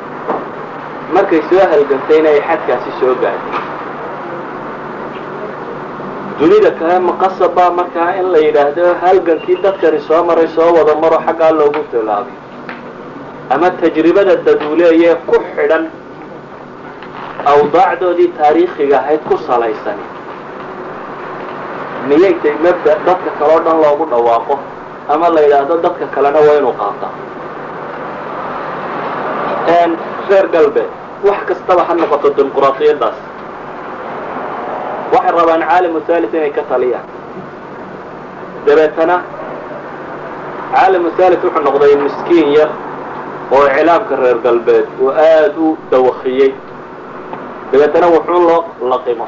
[1.15, 3.61] markay soo halgantayna ay xadkaasi soo gaadhay.
[6.39, 11.51] Dunida kale maqasabaa markaa in la yidhaahdo halgankii dadkani soo maray soo wada maro xaggaa
[11.59, 12.39] loogu tilaabiyo
[13.53, 15.83] ama tajribada daduuleeyee ku xidhan
[17.51, 19.99] awdaacdoodii taariikhiga ahayd ku salaysan
[22.07, 24.55] miyay tay mabda dadka kale o dhan loogu dhawaaqo
[25.13, 27.13] ama la yidhaahdo dadka kalena waa inuu qaataa?
[30.29, 30.89] Reer galbeed
[31.27, 33.17] wax kastaba ha noqoto dimuqraadiyaddaas
[35.13, 37.07] waxay rabaan caalamu thalit inay ka taliyaan.
[38.65, 39.15] Dabeetana
[40.75, 42.69] caalamu thalit wuxuu noqday miskiin yar
[43.51, 46.51] oo iclaamka reer galbeed uu aada u dawakiyey
[47.73, 48.61] dabeetana wuxuun loo
[48.91, 49.25] laqimo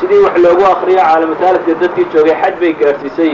[0.00, 3.32] sidii wax loogu akriyo caalamataalidka dadkii joogay xaj bay gaadhsiisay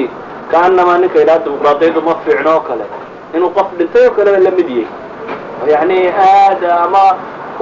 [0.53, 2.85] kaanamaa ninka yidhaha dimuqraadiyaddu ma fiicno oo kale.
[3.35, 4.87] Inuu qof dhintay oo kaleba la mid yahay.
[5.73, 5.99] Yani
[6.29, 7.03] aad ama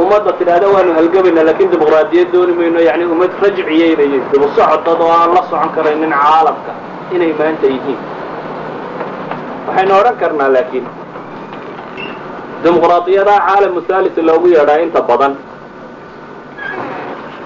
[0.03, 5.31] ummadda tidhaahda waanu halgabayna laakiin dimuqraadiyad dooni mayno yani ummad rajciyeynayay dibu socodad oo aan
[5.37, 6.73] la socon karaynin caalamka
[7.15, 8.01] inay maanta yihiin.
[9.67, 10.87] Waxaynu odhan karnaa laakiin
[12.65, 15.33] dimuqraadiyadaha caalamu thalis loogu yeedhaa inta badan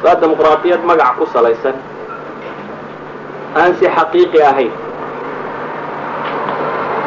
[0.04, 1.76] waa dimuqraadiyad magac ku salaysan.
[3.56, 4.72] Aan si xaqiiqi ahayn.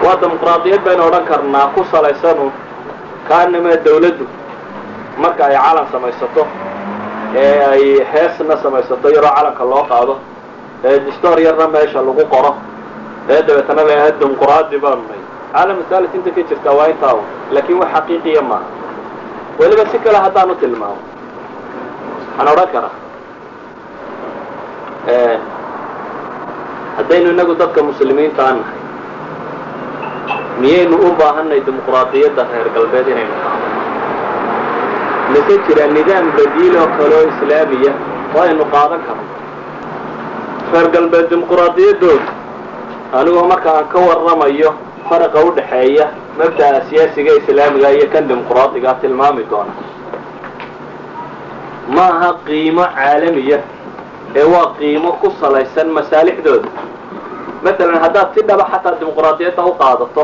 [0.03, 2.51] Waa dimuqraadiyad baynu odhan karnaa ku salaysanu
[3.27, 4.25] kaanama dawladdu
[5.17, 6.43] marka ay calan samaysato
[7.35, 7.83] ee ay
[8.13, 10.15] heesna samaysato yaroo calanka loo qaado
[10.87, 12.51] ee distoor yarna meesha lagu qoro.
[13.29, 15.21] Ee dabeetana la dimuqraadi baanu nay
[15.53, 17.15] caalam thalis inta ka jirta waa intaa
[17.53, 18.67] laakin wax xaqiiqiya maaha.
[19.59, 21.01] Weliba si kale haddaanu tilmaamo
[22.37, 22.93] waxaan odhan karaa.
[26.97, 28.79] Haddaynu inagu dadka muslimiinta aan nahay
[30.61, 33.65] miyaynu u baahanay dimuqraadiyadda reer galbeed inaynu qaado
[35.33, 37.93] mase jira nidaam badiil oo kale oo islaamiya
[38.35, 39.25] oo aynu qaadan karno?
[40.73, 42.29] Reer galbeed dimuqraadiyaddooda
[43.19, 44.71] anigoo marka aan ka warramayo
[45.09, 46.05] faraqa u dhaxeeya
[46.39, 49.73] mabda'a siyaasiga islaamiga iyo kan dimuqraadigaa tilmaami doona
[51.93, 53.59] ma aha qiimo caalamiya
[54.35, 56.69] ee waa qiimo ku salaysan masaalixdooda.
[57.63, 60.23] Matalan haddaad si dhaba xataa dimuqraadiyadda u qaadato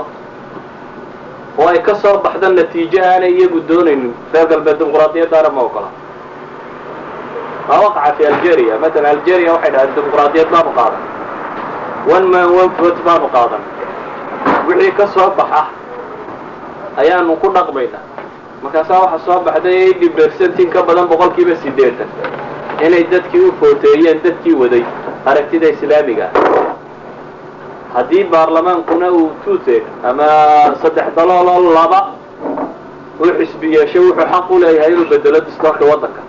[1.59, 5.89] oo ay ka soo baxdo natiijo aanay iyagu doonaynin reer galbeed dimuqraadiyaddaana ma ogola.
[7.67, 8.75] Maa waqaca fi algeria.
[8.83, 11.01] Matalan algeria waxay dhahdeen dimuqraadiyad baanu qaadan.
[12.15, 13.61] One man one vote baanu qaadan.
[14.67, 15.61] Wixii ka soo baxa
[16.97, 18.03] ayaanu ku dhaqmaynaa
[18.63, 22.09] markaasaa waxaa soo baxday eighty percent in ka badan boqol kiiba siddeetan
[22.85, 24.83] inay dadkii u footeeyeen dadkii waday
[25.25, 26.27] aragtida islaamiga.
[27.93, 30.27] Haddii baarlamaankuna uu tuuteg ama
[30.81, 31.99] saddex dalooloo laba
[33.19, 36.21] uu xisbi yeeshay wuxuu xaq u leeyahay inuu bedelo distoorka waddanka.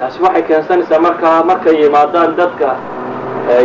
[0.00, 2.68] Taasi waxay keensanaysaa markaa markay yimaadaan dadka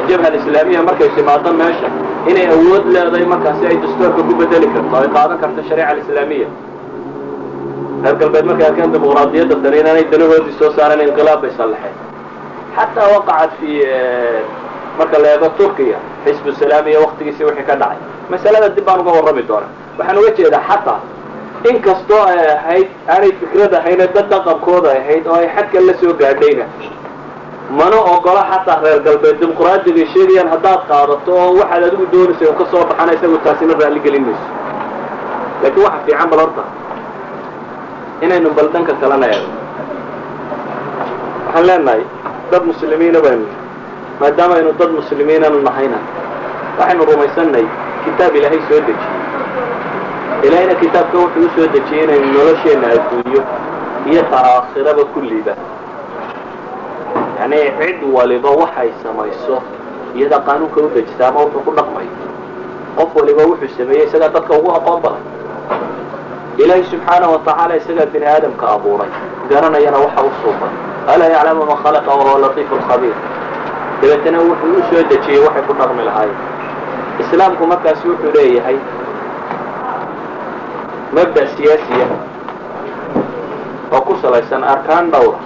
[0.09, 1.89] jabha alislaamiya markay timaado meesha
[2.29, 6.47] inay awood leedahay markaasi ay dastoorka ku bedeli karto ay qaadan karto shariica alislaamiya
[8.03, 11.95] reer galbeed markay arkeen dimuqraadiyadda tani inaanay danahoodii soo saareen inqilaab bay sallaxeen
[12.77, 13.69] xataa waqacat fi
[14.99, 17.99] marka la eego turkiya xisbu salaamiya waktigiisii wixii ka dhacay
[18.31, 20.99] masalada dib baan uga warrami doonaa waxaan uga jeedaa xataa
[21.69, 26.13] in kastoo ay ahayd aanay fikrad ahayne dad dhaqankooda ahayd oo ay xadkan la soo
[26.21, 26.65] gaadhayna
[27.79, 32.65] mana ogola xataa reer galbeed dimuqraadiga sheegayaan haddaad qaadato oo waxaad adigu doonaysa u ka
[32.71, 34.47] soo baxana isagu taasina raalli gelin mayso
[35.63, 36.63] laakiin waxa fiican bal horta
[38.21, 39.49] inaynu bal dhanka kalena eego
[41.45, 42.01] waxaan leenahay
[42.51, 43.47] dad muslimiina baynu
[44.21, 45.99] maadaama aynu dad muslimiinanu nahayna
[46.79, 47.65] waxaynu rumaysannahay
[48.05, 49.19] kitaab ilaahay soo dejiyey.
[50.45, 53.41] Ilaahayna kitaabka wuxuu u dejiyey inaynu nolosheenna adduunyo
[54.11, 55.53] iyo ta aakhiraba kulliba
[57.39, 59.61] yani cid waliba waxay samayso
[60.15, 62.13] iyada qaanuunka u dejisa ama wuxuu ku dhaqmayo
[62.97, 65.23] qof waliba wuxuu sameeyey isagaa dadka ugu aqoon badan
[66.63, 69.11] ilaahay subxaanahu watacaala isagaa bini aadamka abuuray
[69.49, 70.31] garanayana waxa u
[71.07, 73.13] alaa yaclamu man khalaqa wahuwa latiifu lkhabiir
[74.01, 76.37] dabeetana wuxuu u dejiyey waxay ku dhaqmi lahaayeen
[77.19, 78.77] islaamku markaasi wuxuu leeyahay
[81.15, 82.07] mabda siyaasiya
[83.91, 85.39] oo ku salaysan arkaan dhowra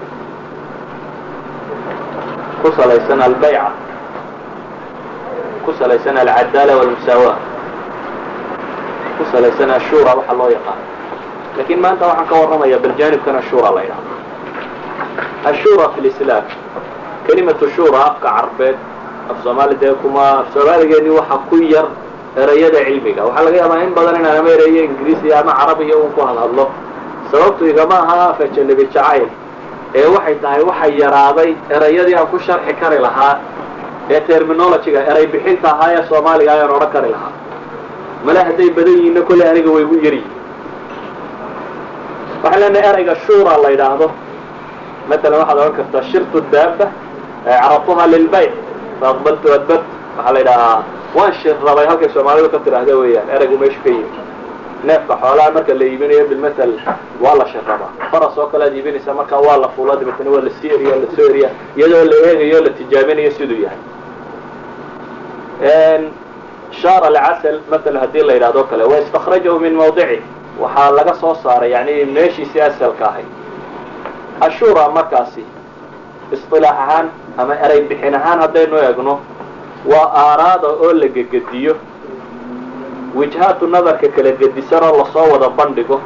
[2.62, 3.72] ku salaysan albayca
[5.66, 7.34] ku salaysan alcadaala walmusaawa
[9.18, 10.95] ku salaysan ashura waxa loo yaqaano
[11.58, 14.14] laakiin maanta waxaan ka warramaya baljanibkan ashura la ydhahdo
[15.52, 16.44] ashura fi lislaam
[17.28, 18.76] kelimatu shura afka carbeed
[19.30, 21.88] af soomaali dee kuma af soomaaligeeni waxa ku yar
[22.38, 23.22] erayada cilmiga.
[23.26, 26.66] Waxaa laga yaabaa in badan inaan ama ereyo ingiriisiya ama carabiya un ku hadhadlo
[27.32, 29.28] sababtu igama aha afajanabi jacayl
[29.96, 33.40] ee waxay tahay waxay yaraaday erayadii aan ku sharxi kari lahaa
[34.10, 37.32] ee terminologyga eray bixinta ahaa ee soomaaliga ayaan odhan kari lahaa.
[38.26, 40.32] Male hadday badan yihiinna kolley aniga way gu yaryihin
[42.46, 44.08] waxaan leenahay erayga shura la yidhaahdo.
[45.10, 46.86] Matalan waxaad odhan kartaa shirtu daaba
[47.46, 48.54] carabtuha lilbayc
[49.02, 49.84] faaqbaltu adbat
[50.18, 50.84] waxaa la yidhahaa
[51.18, 51.86] waan shir rabay.
[51.90, 54.10] Halkay soomaalidu ka tidhaahda weeyaan eraygu meeshu ka yimi
[54.88, 56.72] neefka xoolaha marka la iibinayo bilmatal
[57.24, 60.52] waa la shirrabaa faras oo kale ad iibinaysaa markaa waa la fuula dabeetana waa la
[60.62, 63.80] sii eriya la soo eriya iyadoo la eegayo la tijaabinayo siduu yahay.
[66.82, 70.20] Shaar alcasal maala haddii la yidhahdo kale wa istakrajahu min mawdici
[70.60, 73.26] waxaa laga soo saaray yani meeshiisii asalka ahayd.
[74.42, 75.44] Ashura markaasi
[76.32, 79.20] isilaax ahaan ama erey bixin ahaan haddaynu eegno
[79.92, 81.76] waa aaraada oo la gegediyo.
[83.16, 86.02] Wijhaatu nadarka kala gedisanoo la soo wada bandhigo.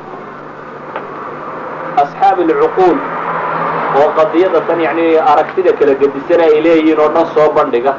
[2.02, 2.98] Asxaab alcuquul
[4.00, 7.94] oo qadiyada tan yacni aragtida kala gedisana ay leeyihiin oo dhan soo bandhiga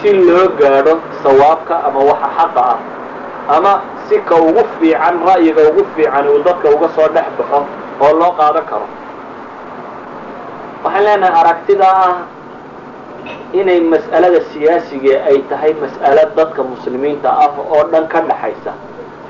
[0.00, 2.78] si loo gaadho sawaabka ama waxa xaqa ah.
[3.56, 3.72] Ama
[4.08, 7.60] si ka ugu fiican ra'yiga ugu fiican uu dadka uga soo dhex baxo
[8.00, 8.86] oo loo qaadan karo.
[10.84, 12.16] Waxaan leenahay aragtida ah
[13.52, 18.72] inay mas'alada siyaasiga ay tahay mas'alo dadka muslimiinta ah oo dhan ka dhaxaysa.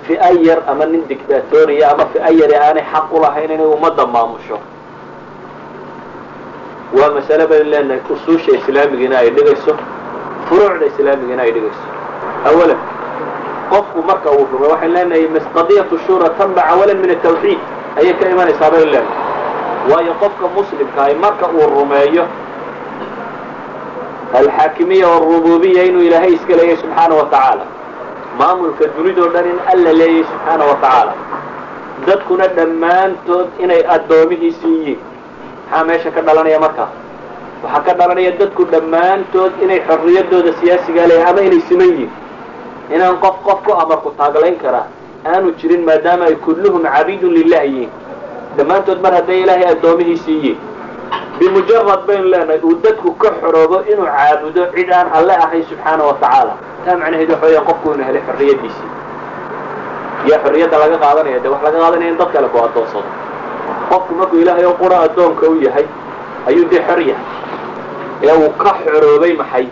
[0.06, 4.58] Fi'a yar ama nin dictatoriya ama fi'a yari aanay xaq u lahayn inay ummadda maamusho.
[6.94, 9.72] Waa masale baynu leenahay usuusha islaamigina ay dhigayso
[10.48, 11.86] furuucda islaamigina ay dhigayso.
[12.46, 12.78] Awalan
[13.70, 15.24] qofku marka uu rumo waxaynu leenahay
[15.56, 17.58] qadiyatu shura tanbac awalan min atawxiid
[17.98, 22.24] ayay ka imanaysaa baynu leenahay waayo qofka muslimkaahi marka uu rumeeyo
[24.38, 27.64] alxaakimiya alrububiya inuu ilaahay iska leeyahay subxaana wa tacaala.
[28.38, 31.12] Maamulka dunidoo dhan in alla leeyahay subxaana wa tacaala.
[32.06, 34.98] Dadkuna dhammaantood inay addoomihiisi yihiin.
[35.70, 36.88] Maxaa meesha ka dhalanaya markaa
[37.64, 42.10] waxaa ka dhalanaya dadku dhammaantood inay xorriyadooda siyaasigaa leeyahay ama inay siman yihiin
[42.94, 44.86] inaan qof qof ku amarku taaglayn karaa
[45.26, 47.90] aanu jirin maadaama ay kulluhum cabiidun lilah yihiin.
[48.56, 50.58] Dhammaantood mar hadday ilaahay addoomihiisii yihiin
[51.38, 56.14] bimujarad baynu leenahay uu dadku ka xoroobo inuu caabudo cid aan alle ahayn subxaana wa
[56.22, 56.54] tacaala.
[56.84, 58.88] Taa macnaheedu waxa weeyaan qofku inuu helay xorriyaddiisii.
[60.30, 63.08] Yaa xorriyadda laga qaadanaya dee wax laga qaadanaya in dad kale ku addoonsado
[63.90, 65.86] qofku markuu ilaahay oo qura addoonka u yahay
[66.48, 67.26] ayuu dee xor yahay.
[68.22, 69.66] Ee uu ka xoroobay maxay?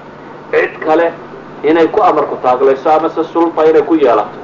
[0.53, 1.07] Cid kale
[1.71, 4.37] inay ku amarku taaglayso amase sulta inay ku yeelato.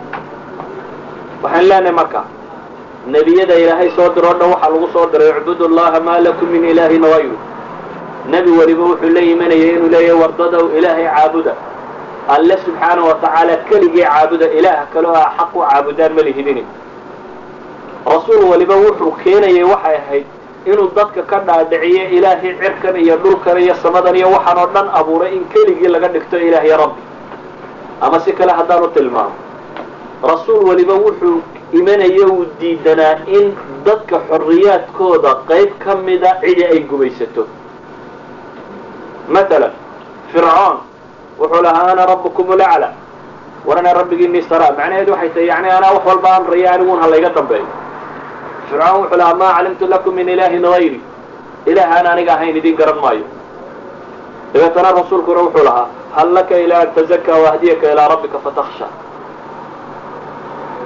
[1.42, 2.20] Waxaan leenahay marka
[3.06, 7.02] nebiyada ilaahay soo diroo dhan waxaa lagu soo diray icbudu llaha maa lakum min ilaahin
[7.04, 7.36] hayru
[8.32, 11.54] nebi weliba wuxuu la imanayay inuu leeyahay wardadow ilaahay caabuda.
[12.28, 16.62] Alle subxaana wa tacaala keligii caabuda ilaah kaleo a xaq u caabudaan ma lihidini.
[18.06, 20.26] Rasuul waliba wuxuu keenayay waxay ahayd
[20.66, 25.32] inuu dadka ka dhaadhiciyo ilaahay cirkan iyo dhulkan iyo samadan iyo waxaan oo dhan abuuray
[25.36, 27.00] in keligii laga dhigto ilaahay rabbi
[28.00, 29.34] ama si kale haddaanu tilmaamo.
[30.22, 31.42] Rasuul waliba wuxuu
[31.72, 37.46] imanayo uu diidanaa in dadka xorriyaadkooda qayb ka mida cidi ay gumaysato
[39.28, 39.72] matalan
[40.32, 40.76] fircoon
[41.38, 42.92] wuxuu lahaa ana rabbukum ulacla
[43.64, 47.66] war anaa rabbigiinii saraa macnaheedu waxay tahay yani anaa wax walba amraya aniguun ha dambeeyo
[48.70, 51.00] fircoon wuxuu lahaa maa calimtu lakum min ilaahin hayri
[51.66, 53.24] ilaah aan aniga ahayn idiin garan maayo.
[54.52, 58.86] Dabeetana rasuulkuna wuxuu lahaa hal laka ilaa an tazakkaa waahdiyaka ilaa rabbika fatakhsha.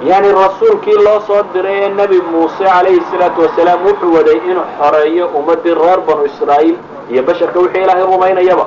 [0.09, 5.25] Yani rasuulkii loo soo diray ee nebi muuse calayhi salaatu wasalaam wuxuu waday inuu xoreeyo
[5.37, 6.75] ummadii reer banu israa'iil
[7.11, 8.65] iyo basharka wixii ilaahay rumaynayaba.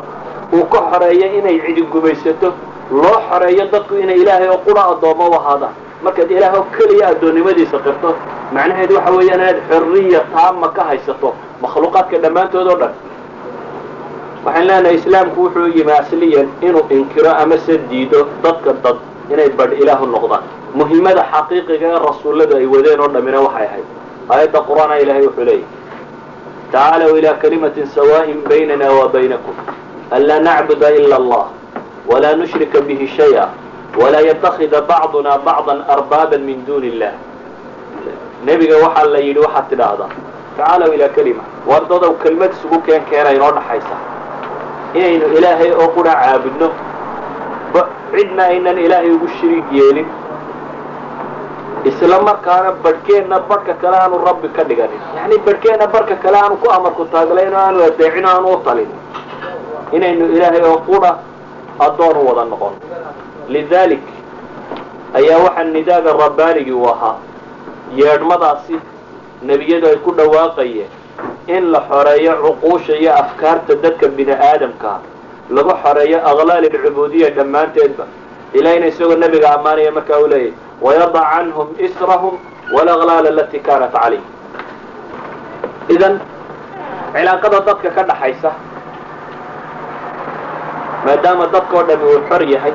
[0.53, 2.49] Uu ka xoreeyo inay cidi gumaysato
[2.91, 5.75] loo xoreeyo dadku inay ilaahay oo qura addoommo u ahaadaan.
[6.03, 8.11] Markaad ilaah oo keliya addoonnimadiisa qirto
[8.55, 11.29] macnaheedu waxa weeyaan inaad xorriya taama ka haysato
[11.63, 12.93] makhluuqaadka dhammaantood oo dhan
[14.49, 18.97] waxaan leenahay islaamku wuxuu yimi asliyan inuu inkiro amase diido dadka dad
[19.33, 20.45] inay badh ilaahu noqdaan
[20.81, 23.87] muhimmada xaqiiqiga ee rasuulladu ay wadeen oo dhammina waxay ahayd.
[24.33, 25.65] Aayadda qur'aana ilaahay wuxuu leeyahy
[26.73, 29.57] tacaalow ilaa kalimatin sawa'in baynana wa baynakum
[30.17, 31.45] anlaa nacbuda ila allah
[32.11, 33.49] walaa nushrika bihi shaya
[34.01, 37.13] walaa yatakida bacduna bacdan arbaaban min duuni illah
[38.45, 40.11] nebiga waxaa la yidhi waxaad tidhaahdaa
[40.59, 43.97] tacaalow ilaa kelima wardadow kelmad isugu keen keena inoo dhaxaysa
[44.95, 46.69] inaynu ilaahay oo qura caabudno.
[48.15, 50.07] Cidna aynan ilaahay ugu shiriig yeelin.
[51.85, 55.01] Isla markaana badhkeenna badhka kale aanu rabbi ka dhiganin.
[55.17, 58.91] Yani badhkeenna badhka kale aanu ku amarku taaglayn oo aanu adeecin o aanu u talin.
[59.93, 61.11] Inaynu ilaahay oo qura
[61.79, 62.75] addoon u wada noqon.
[63.49, 64.03] Lidalik
[65.15, 67.17] ayaa waxaa nidaaga rabbaanigii u ahaa.
[67.97, 68.77] Yeedhmadaasi
[69.43, 70.91] nebiyadu ay ku dhawaaqayeen
[71.47, 74.99] in la xoreeyo cuquusha iyo afkaarta dadka bini aadamkaa
[75.51, 78.05] lagu xoreeyo aqlaal alcubuudiya dhammaanteedba.
[78.59, 80.53] Ilahayna isagoo nebiga ammaanaya markaa uu leeyahy
[80.83, 82.35] wayadac canhum israhum
[82.75, 84.21] walaglaal alatii kaanat calayh
[85.95, 86.15] idan
[87.15, 88.51] cilaaqada dadka ka dhaxaysa
[91.07, 92.75] maadaama dadka dhami uu xor yahay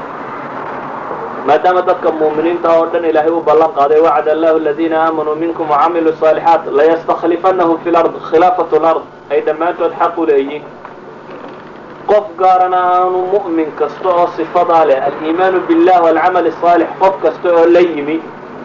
[1.47, 6.13] maadaama dadka muuminiinta oo dhan ilaahay u ballan qaaday wacd allahu aladiina aamanuu minkum wacamiluu
[6.21, 10.63] saalixaat layastaklifanahum fi lard khilaafatu lard ay dhammaantood xaq u leeyihiin.
[12.07, 17.65] Qof gaarana aanu mu'min kasta oo sifadaa leh aliimaanu billah walcamal asaalix qof kasta oo
[17.75, 18.17] la yimi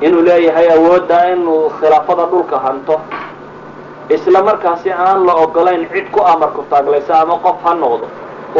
[0.06, 3.00] inuu leeyahay awoodda inuu khilaafada dhulka hanto.
[4.14, 8.06] Isla markaasi aan la ogolayn cid ku amarku taaglaysa ama qof ha noqdo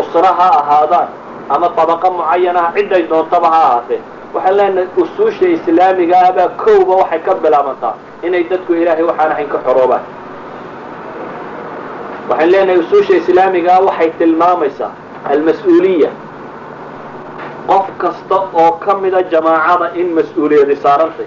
[0.00, 1.08] usra ha ahaadaan
[1.54, 4.00] ama dabaqo mucayanaha ciday doontaba ha ahaatee
[4.34, 7.94] waxaan leenahay usuusha islaamiga ahbaa kowba waxay ka bilaabantaa
[8.26, 10.04] inay dadku ilaahay waxaan ahayn ka xoroobaan.
[12.28, 14.90] Waxaan leenahay usuusha islaamiga ah waxay tilmaamaysaa
[15.32, 16.10] almas-uuliya
[17.70, 21.26] qof kasta oo ka mida jamaacada in mas'uuliyadi saarantay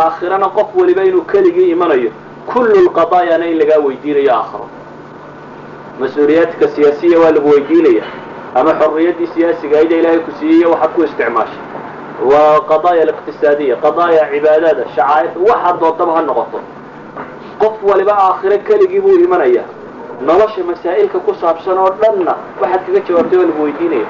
[0.00, 2.10] aakhirana qof waliba inuu keligii imanayo
[2.52, 4.66] kullu lqadaayana in lagaa weydiinayo aakhiro.
[6.00, 8.04] Mas'uuliyaadka siyaasiya waa lagu weydiinaya
[8.54, 11.62] ama xorriyaddii siyaasiga ayda ilaahay ku siiyey waxaad ku isticmaashay.
[12.30, 16.58] Waa qadaaya aliqtisaadiya qadaaya cibaadada shacaa'irta waxa doontaba ha noqoto.
[17.60, 19.62] Qof waliba aakhiro keligii buu imanaya.
[20.26, 24.08] Nolosha masaa'ilka ku saabsan oo dhanna waxaad kaga jawaabtay waa lagu weydiinaya.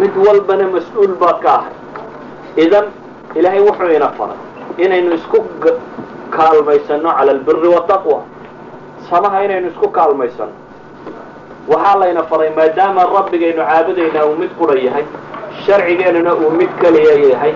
[0.00, 1.72] Mid walbana mas'uul baad ka ahay
[2.64, 2.86] idan
[3.38, 4.36] ilaahay wuxuu ina faray
[4.84, 5.38] inaynu isku
[6.36, 8.18] kaalmaysano cala albiri wataqwa
[9.10, 10.52] samaha inaynu isku kaalmaysano
[11.72, 15.04] waxaa layna faray maadaama rabbigaynu caabudayna uu mid qura yahay
[15.66, 17.52] sharcigeennuna uu mid keliya yahay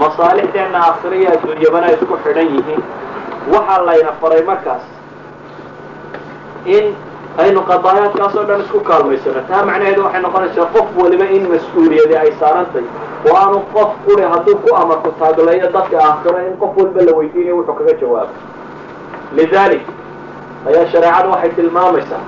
[0.00, 2.82] masaalixdeenna aakhiro iyo adduunyabana isku xidhan yihiin.
[3.52, 4.84] Waxaa layna faray markaas
[6.76, 6.84] in
[7.42, 12.30] aynu qadaayaadkaas oo dhan isku kaalmaysano taa macnaheedu waxay noqonaysaa qof waliba in mas'uuliyadi ay
[12.40, 12.84] saarantay
[13.28, 17.54] oo aanu qof quri hadduu ku amarku taagleeyo dadka aakhiro in qof walba la weydiinayo
[17.58, 18.34] wuxuu kaga jawaabo
[19.36, 19.84] lidalik
[20.68, 22.22] ayaa shareecadu waxay tilmaamaysaa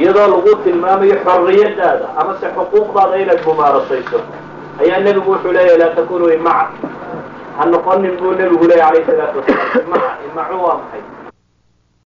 [0.00, 4.18] iyadoo lagu tilmaamayo xorriyadaada amase xuquuqdaada inaad mumaarasayso
[4.82, 6.68] ayaa nebigu wuxuu leeyahy laa takunuu imaca
[7.58, 11.02] ha noqonin buu nebigu leeya alayh salaatu wasalaam imaca imacu waa maxay